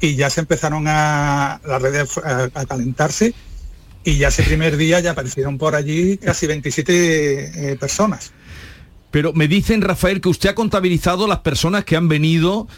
[0.00, 3.32] y ya se empezaron a las redes a, a calentarse,
[4.04, 8.32] y ya ese primer día ya aparecieron por allí casi 27 eh, personas.
[9.10, 12.68] Pero me dicen, Rafael, que usted ha contabilizado las personas que han venido,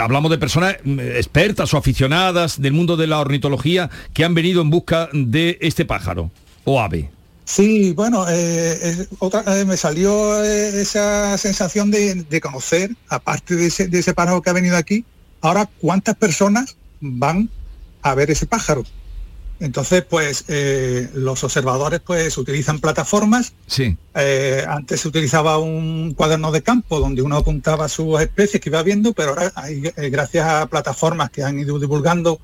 [0.00, 4.62] hablamos de personas mm, expertas o aficionadas del mundo de la ornitología, que han venido
[4.62, 6.30] en busca de este pájaro
[6.64, 7.10] o ave.
[7.44, 13.66] Sí, bueno, eh, otra, eh, me salió eh, esa sensación de, de conocer, aparte de
[13.66, 15.04] ese, de ese pájaro que ha venido aquí,
[15.42, 17.50] ahora cuántas personas van
[18.00, 18.84] a ver ese pájaro.
[19.64, 23.54] Entonces, pues eh, los observadores pues utilizan plataformas.
[23.66, 23.96] Sí.
[24.14, 28.82] Eh, antes se utilizaba un cuaderno de campo donde uno apuntaba sus especies que iba
[28.82, 32.40] viendo, pero ahora hay, eh, gracias a plataformas que han ido divulgando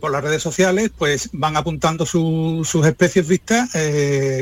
[0.00, 3.70] por las redes sociales, pues van apuntando su- sus especies vistas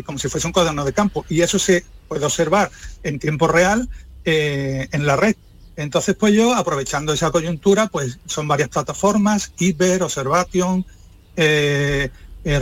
[0.04, 1.24] como si fuese un cuaderno de campo.
[1.28, 2.72] Y eso se puede observar
[3.04, 3.88] en tiempo real
[4.24, 5.36] en la red.
[5.76, 10.84] Entonces, pues yo, aprovechando esa coyuntura, pues son varias plataformas, Iber, Observation,
[11.36, 12.10] eh,
[12.44, 12.60] eh,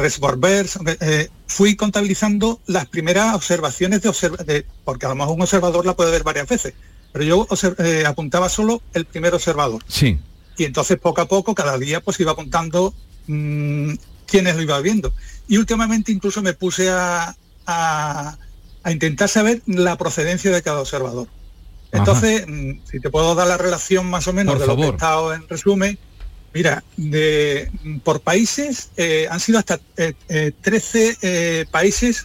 [1.01, 4.11] eh, fui contabilizando las primeras observaciones de,
[4.45, 6.75] de- porque a lo mejor un observador la puede ver varias veces,
[7.13, 7.49] pero yo
[7.79, 9.83] eh, apuntaba solo el primer observador.
[9.89, 10.19] Sí.
[10.57, 12.95] Y entonces poco a poco, cada día, pues iba contando
[13.27, 13.95] mm,
[14.27, 15.13] quiénes lo iba viendo.
[15.49, 17.35] Y últimamente incluso me puse a,
[17.67, 18.39] a,
[18.89, 21.27] intentar saber la procedencia de cada observador.
[21.91, 24.89] Entonces, mm, si te puedo dar la relación más o menos de lo que he
[24.91, 25.99] estado en resumen,
[26.55, 26.85] mira,
[28.05, 32.25] por países eh, han sido hasta 13 eh, países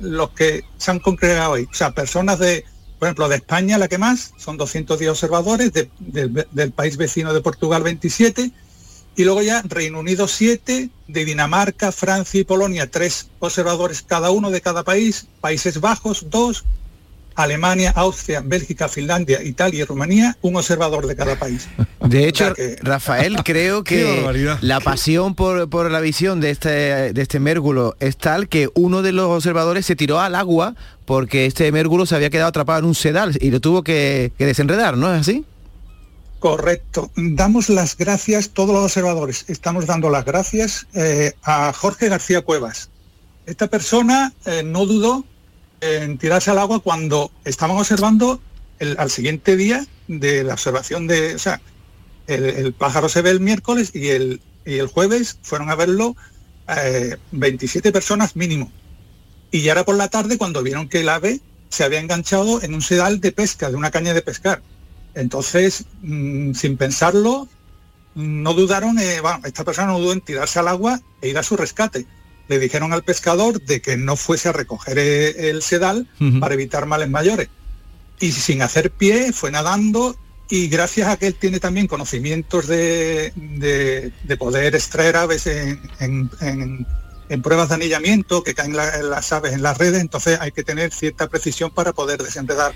[0.00, 1.64] los que se han congregado ahí.
[1.64, 2.64] O sea, personas de,
[2.98, 7.82] por ejemplo, de España la que más, son 210 observadores, del país vecino de Portugal
[7.82, 8.50] 27,
[9.18, 14.50] y luego ya Reino Unido 7, de Dinamarca, Francia y Polonia 3 observadores cada uno
[14.50, 16.64] de cada país, Países Bajos 2,
[17.36, 21.68] Alemania, Austria, Bélgica, Finlandia, Italia y Rumanía, un observador de cada país.
[22.00, 27.96] De hecho, Rafael, creo que la pasión por, la visión de este, de este mérgulo
[28.00, 30.74] es tal que uno de los observadores se tiró al agua
[31.04, 34.96] porque este mérgulo se había quedado atrapado en un sedal y lo tuvo que, desenredar,
[34.96, 35.44] ¿no es así?
[36.38, 37.10] Correcto.
[37.16, 42.90] Damos las gracias, todos los observadores, estamos dando las gracias eh, a Jorge García Cuevas.
[43.46, 45.24] Esta persona eh, no dudó
[45.86, 48.40] en tirarse al agua cuando estaban observando
[48.78, 51.60] el, al siguiente día de la observación de, o sea,
[52.26, 56.16] el, pájaro se ve el miércoles y el, y el jueves fueron a verlo
[57.32, 58.70] 27 eh, personas mínimo.
[59.50, 62.74] Y ya era por la tarde cuando vieron que el ave se había enganchado en
[62.74, 64.62] un sedal de pesca, de una caña de pescar.
[65.14, 67.48] Entonces, mm, sin pensarlo,
[68.14, 71.56] no dudaron, eh, esta persona no dudó en tirarse al agua e ir a su
[71.56, 72.06] rescate
[72.48, 76.08] le dijeron al pescador de que no fuese a recoger e-, el sedal
[76.40, 77.48] para evitar males mayores.
[78.20, 80.16] Y sin hacer pie fue nadando
[80.48, 86.30] y gracias a que él tiene también conocimientos de, poder extraer aves en,
[87.42, 91.28] pruebas de anillamiento que caen las aves en las redes, entonces hay que tener cierta
[91.28, 92.72] precisión para poder desenredar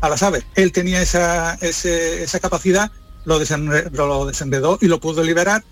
[0.00, 0.44] a las aves.
[0.54, 2.92] Él tenía esa, esa capacidad,
[3.24, 5.64] lo, lo desenredó y lo pudo liberar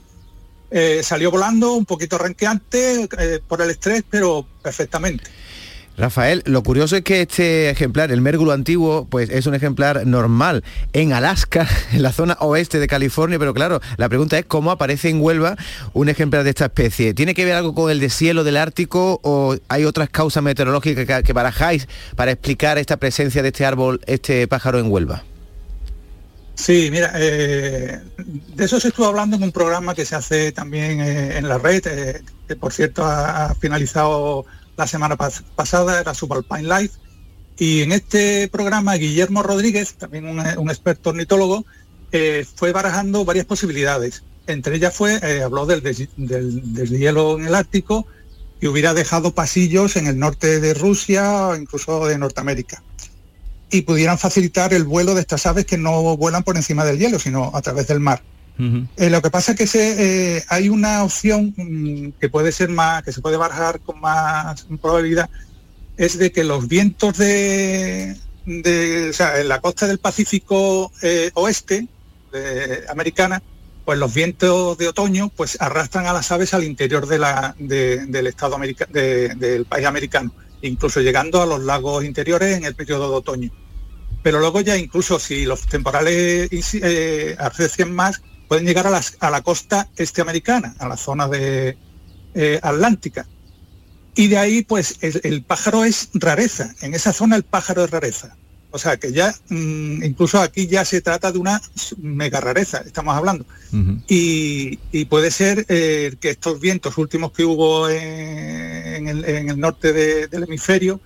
[0.71, 5.25] eh, salió volando, un poquito ranqueante eh, por el estrés, pero perfectamente.
[5.97, 10.63] Rafael, lo curioso es que este ejemplar, el mérgulo antiguo, pues es un ejemplar normal
[10.93, 15.09] en Alaska, en la zona oeste de California, pero claro, la pregunta es cómo aparece
[15.09, 15.57] en Huelva
[15.95, 17.15] un ejemplar de esta especie.
[17.15, 21.33] ¿Tiene que ver algo con el deshielo del Ártico o hay otras causas meteorológicas que
[21.33, 25.25] barajáis para explicar esta presencia de este árbol, este pájaro en Huelva?
[26.57, 31.01] Sí, mira, eh, de eso se estuvo hablando en un programa que se hace también
[31.01, 34.47] eh, en la red, eh, que por cierto ha, finalizado
[34.77, 36.91] la semana pasada, era Subalpine Live,
[37.59, 41.65] y en este programa Guillermo Rodríguez, también un, experto ornitólogo,
[42.55, 44.23] fue barajando varias posibilidades.
[44.47, 48.07] Entre ellas fue, habló del, del hielo en el Ártico,
[48.61, 52.83] y hubiera dejado pasillos en el norte de Rusia o incluso de Norteamérica
[53.71, 57.19] y pudieran facilitar el vuelo de estas aves que no vuelan por encima del hielo,
[57.19, 58.23] sino a través del mar.
[58.97, 62.71] Eh, lo que pasa es que se, eh, hay una opción mm, que puede ser
[62.71, 65.29] más, que se puede barajar con más probabilidad,
[65.99, 71.31] es de que los vientos de, de o sea, en la costa del Pacífico eh,
[71.35, 71.87] oeste
[72.89, 73.43] americana,
[73.85, 78.27] pues los vientos de otoño pues arrastran a las aves al interior de la, del
[78.27, 83.51] estado del país americano incluso llegando a los lagos interiores en el periodo de otoño.
[84.23, 87.37] Pero luego ya incluso si los temporales eh,
[87.87, 91.77] más, pueden llegar a, la costa este americana, a la zona de
[92.35, 93.27] eh, atlántica.
[94.15, 96.75] Y de ahí, pues, el, pájaro es rareza.
[96.81, 98.37] En esa zona el pájaro es rareza.
[98.77, 101.63] O sea que ya, mm, incluso aquí ya se trata de una
[101.97, 103.47] mega rareza, estamos hablando.
[104.07, 111.01] y, puede ser eh, que estos vientos últimos que hubo en, el, norte del hemisferio,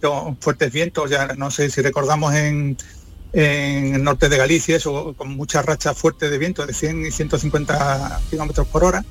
[0.00, 2.78] con fuertes vientos, ya no sé si recordamos en,
[3.34, 8.22] el norte de Galicia, eso, con muchas rachas fuertes de viento, de 100 y 150
[8.30, 9.04] kilómetros por hora,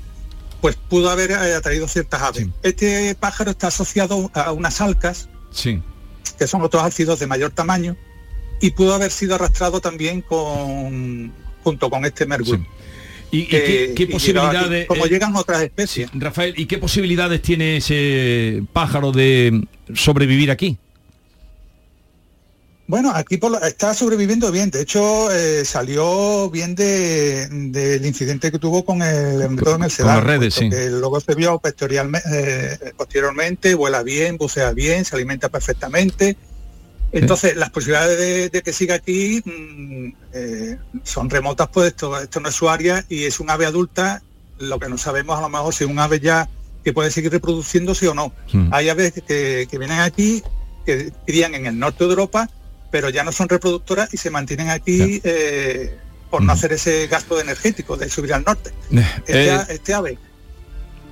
[0.62, 2.48] pues pudo haber eh, atraído ciertas aves.
[2.64, 5.30] Este pájaro está asociado a unas alcas.
[5.52, 5.80] Sí
[6.40, 7.96] que son otros ácidos de mayor tamaño,
[8.62, 11.32] y pudo haber sido arrastrado también con,
[11.64, 12.66] junto con este mercurio.
[13.32, 14.88] ¿Y, qué, posibilidades...
[14.88, 16.10] como eh, llegan otras especies.
[16.14, 20.78] Rafael, ¿y qué posibilidades tiene ese pájaro de sobrevivir aquí?
[22.90, 24.72] Bueno, aquí está sobreviviendo bien.
[24.72, 30.18] De hecho, eh, salió bien del incidente que tuvo con el embrión en el sedal.
[30.18, 30.72] Con redes, sí.
[30.72, 36.36] luego se vio eh, posteriormente, vuela bien, bucea bien, se alimenta perfectamente.
[37.12, 42.50] Entonces, las posibilidades de, que siga aquí mm, eh, son remotas, pues esto, esto no
[42.50, 44.24] es su área y es un ave adulta.
[44.58, 46.50] Lo que no sabemos a lo mejor si es un ave ya
[46.84, 48.34] que puede seguir reproduciéndose o no.
[48.52, 48.74] Hmm.
[48.74, 50.42] Hay aves que, que vienen aquí,
[50.88, 52.50] que crían en el norte de Europa
[52.92, 55.96] pero ya no son reproductoras y se mantienen aquí eh,
[56.30, 58.72] por no hacer ese gasto energético de subir al norte.
[59.28, 60.18] Este, Eh, este ave,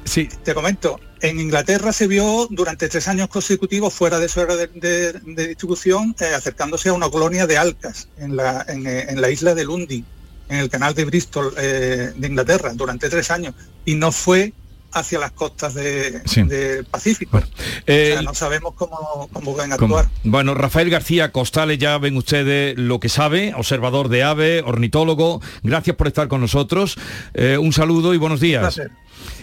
[0.06, 0.30] sí.
[0.44, 4.68] te comento, en Inglaterra se vio durante tres años consecutivos fuera de su área de,
[4.68, 9.20] de- de distribución, eh, acercándose a una colonia de alcas en la, en, eh, en
[9.22, 10.04] la isla de Lundy,
[10.50, 13.54] en el canal de Bristol eh, de Inglaterra, durante tres años,
[13.86, 14.54] y no fue
[14.94, 16.44] hacia las costas de- Sí.
[16.44, 17.40] del Pacífico.
[17.86, 19.98] Eh, o sea, no sabemos cómo, cómo van a ¿Cómo?
[19.98, 20.16] actuar.
[20.24, 25.42] Bueno, Rafael García Costales, ya ven ustedes lo que sabe, observador de ave, ornitólogo.
[25.64, 26.98] Gracias por estar con nosotros.
[27.34, 28.80] Eh, un saludo y buenos días.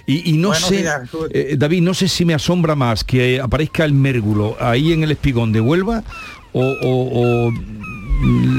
[0.06, 3.40] Y, y no Buenos sé, días, eh, David, no sé si me asombra más que
[3.40, 6.04] aparezca el mérgulo ahí en el espigón de Huelva
[6.52, 7.52] o, o- o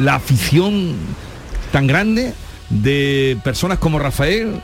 [0.03, 0.95] la afición
[1.71, 2.33] tan grande
[2.69, 4.61] de personas como Rafael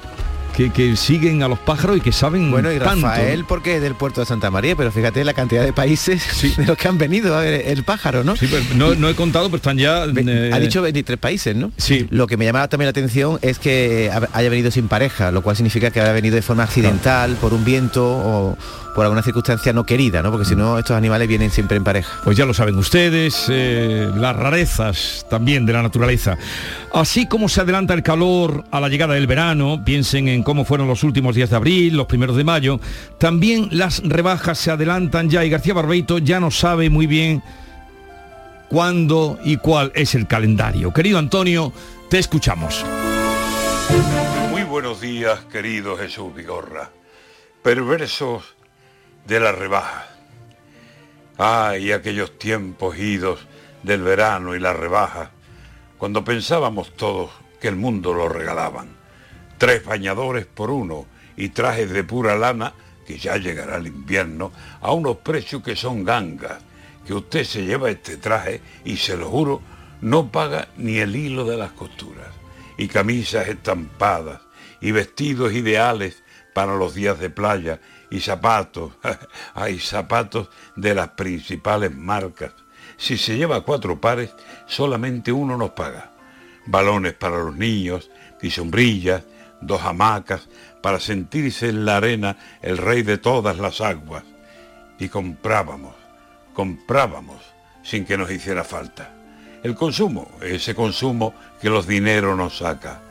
[0.55, 3.07] que, que siguen a los pájaros y que saben Bueno, y tanto.
[3.07, 6.23] Rafael porque es del puerto de Santa María, pero fíjate la cantidad de países
[6.57, 8.35] de los que han venido a ver el pájaro, ¿no?
[8.35, 10.05] Sí, pero no, no he contado, pero están ya...
[10.05, 11.71] eh, Ha dicho 23 países, ¿no?
[11.77, 12.07] Sí.
[12.09, 15.41] Lo que me llama también la atención es que ha- haya venido sin pareja, lo
[15.41, 18.57] cual significa que haya venido de forma accidental, por un viento o
[18.95, 20.31] por alguna circunstancia no querida, ¿no?
[20.31, 22.11] Porque si no, estos animales vienen siempre en pareja.
[22.25, 26.37] Pues ya lo saben ustedes, eh, las rarezas también de la naturaleza.
[26.93, 30.87] Así como se adelanta el calor a la llegada del verano, piensen en cómo fueron
[30.87, 32.79] los últimos días de abril, los primeros de mayo,
[33.17, 37.43] también las rebajas se adelantan ya y García Barbeito ya no sabe muy bien
[38.69, 40.93] cuándo y cuál es el calendario.
[40.93, 41.73] Querido Antonio,
[42.09, 42.85] te escuchamos.
[44.49, 46.89] Muy buenos días, querido Jesús Vigorra.
[47.61, 48.55] Perversos
[49.27, 50.07] de la rebaja.
[51.37, 53.39] Ay, aquellos tiempos idos
[53.83, 55.31] del verano y la rebaja,
[55.97, 59.00] cuando pensábamos todos que el mundo lo regalaban.
[59.61, 61.05] Tres bañadores por uno
[61.37, 62.73] y trajes de pura lana,
[63.05, 64.51] que ya llegará el invierno,
[64.81, 66.63] a unos precios que son gangas,
[67.05, 69.61] que usted se lleva este traje y se lo juro,
[70.01, 72.29] no paga ni el hilo de las costuras.
[72.75, 74.41] Y camisas estampadas,
[74.81, 76.23] y vestidos ideales
[76.55, 78.93] para los días de playa, y zapatos,
[79.53, 82.53] hay zapatos de las principales marcas.
[82.97, 84.31] Si se lleva cuatro pares,
[84.65, 86.13] solamente uno nos paga.
[86.65, 88.09] Balones para los niños,
[88.41, 89.21] y sombrillas,
[89.61, 90.47] dos hamacas,
[90.81, 94.23] para sentirse en la arena el rey de todas las aguas.
[94.99, 95.95] Y comprábamos,
[96.53, 97.41] comprábamos,
[97.83, 99.13] sin que nos hiciera falta.
[99.63, 103.01] El consumo, ese consumo que los dineros nos saca.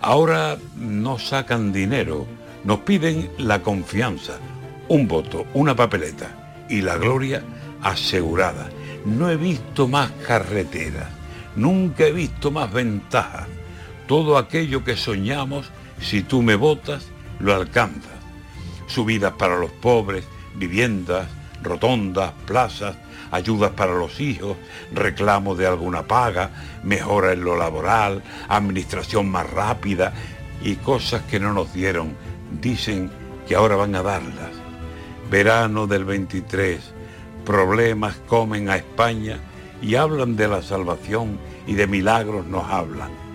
[0.00, 2.26] Ahora no sacan dinero,
[2.64, 4.38] nos piden la confianza,
[4.88, 7.42] un voto, una papeleta y la gloria
[7.82, 8.68] asegurada.
[9.04, 11.08] No he visto más carreteras,
[11.56, 13.48] nunca he visto más ventajas.
[14.06, 15.70] Todo aquello que soñamos,
[16.00, 17.06] si tú me votas,
[17.38, 18.18] lo alcanzas.
[18.86, 20.24] Subidas para los pobres,
[20.54, 21.28] viviendas,
[21.62, 22.96] rotondas, plazas,
[23.30, 24.56] ayudas para los hijos,
[24.92, 26.50] reclamo de alguna paga,
[26.82, 30.12] mejora en lo laboral, administración más rápida
[30.62, 32.14] y cosas que no nos dieron,
[32.60, 33.10] dicen
[33.46, 34.50] que ahora van a darlas.
[35.30, 36.80] Verano del 23,
[37.44, 39.38] problemas comen a España
[39.82, 43.27] y hablan de la salvación y de milagros nos hablan.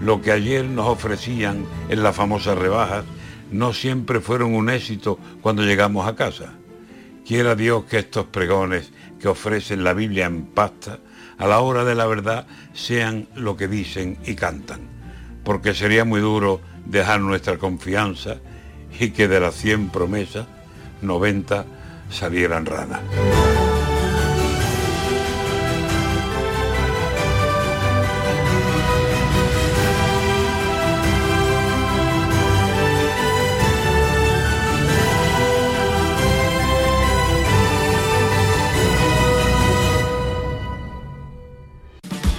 [0.00, 3.04] Lo que ayer nos ofrecían en las famosas rebajas
[3.50, 6.54] no siempre fueron un éxito cuando llegamos a casa.
[7.26, 8.90] Quiera Dios que estos pregones
[9.20, 10.98] que ofrecen la Biblia en pasta,
[11.38, 14.80] a la hora de la verdad, sean lo que dicen y cantan.
[15.44, 18.36] Porque sería muy duro dejar nuestra confianza
[18.98, 20.46] y que de las 100 promesas,
[21.02, 21.64] 90
[22.10, 23.00] salieran ranas.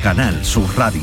[0.00, 1.02] Canal Sur Radio.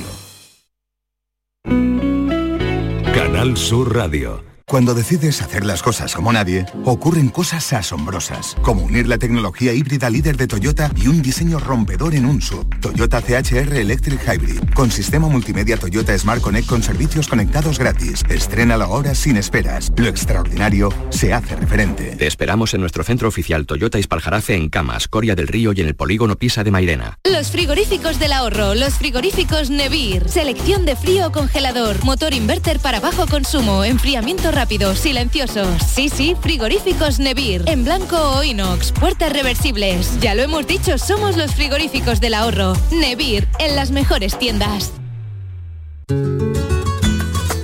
[3.14, 4.42] Canal Sur Radio.
[4.70, 10.12] Cuando decides hacer las cosas como nadie, ocurren cosas asombrosas, como unir la tecnología híbrida
[10.12, 12.68] líder de Toyota y un diseño rompedor en un sub.
[12.80, 18.24] Toyota CHR Electric Hybrid, con sistema multimedia Toyota Smart Connect con servicios conectados gratis.
[18.30, 19.92] Estrena la hora sin esperas.
[19.98, 22.16] Lo extraordinario se hace referente.
[22.16, 25.88] Te esperamos en nuestro centro oficial Toyota Ispaljarafe en Camas, Coria del Río y en
[25.88, 27.18] el polígono Pisa de Mairena.
[27.24, 30.30] Los frigoríficos del ahorro, los frigoríficos Nevir.
[30.30, 35.70] Selección de frío o congelador, motor inverter para bajo consumo, enfriamiento rápidos, silenciosos.
[35.84, 37.64] Sí, sí, frigoríficos Nevir.
[37.68, 40.20] En blanco o inox, puertas reversibles.
[40.20, 42.74] Ya lo hemos dicho, somos los frigoríficos del ahorro.
[42.92, 44.92] Nevir, en las mejores tiendas.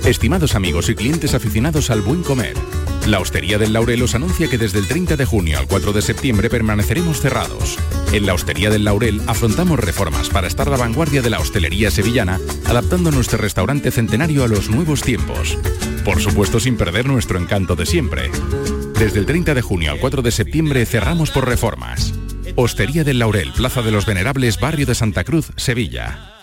[0.06, 2.54] Estimados amigos y clientes aficionados al buen comer,
[3.06, 6.02] la Hostería del Laurel os anuncia que desde el 30 de junio al 4 de
[6.02, 7.78] septiembre permaneceremos cerrados.
[8.12, 12.40] En la Hostería del Laurel afrontamos reformas para estar la vanguardia de la hostelería sevillana,
[12.64, 15.56] adaptando nuestro restaurante centenario a los nuevos tiempos.
[16.04, 18.30] Por supuesto sin perder nuestro encanto de siempre.
[18.98, 22.12] Desde el 30 de junio al 4 de septiembre cerramos por reformas.
[22.56, 26.35] Hostería del Laurel, Plaza de los Venerables, Barrio de Santa Cruz, Sevilla.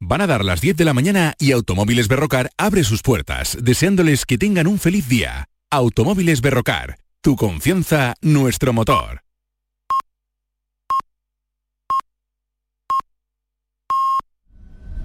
[0.00, 4.26] Van a dar las 10 de la mañana y Automóviles Berrocar abre sus puertas, deseándoles
[4.26, 5.48] que tengan un feliz día.
[5.70, 9.25] Automóviles Berrocar, tu confianza, nuestro motor.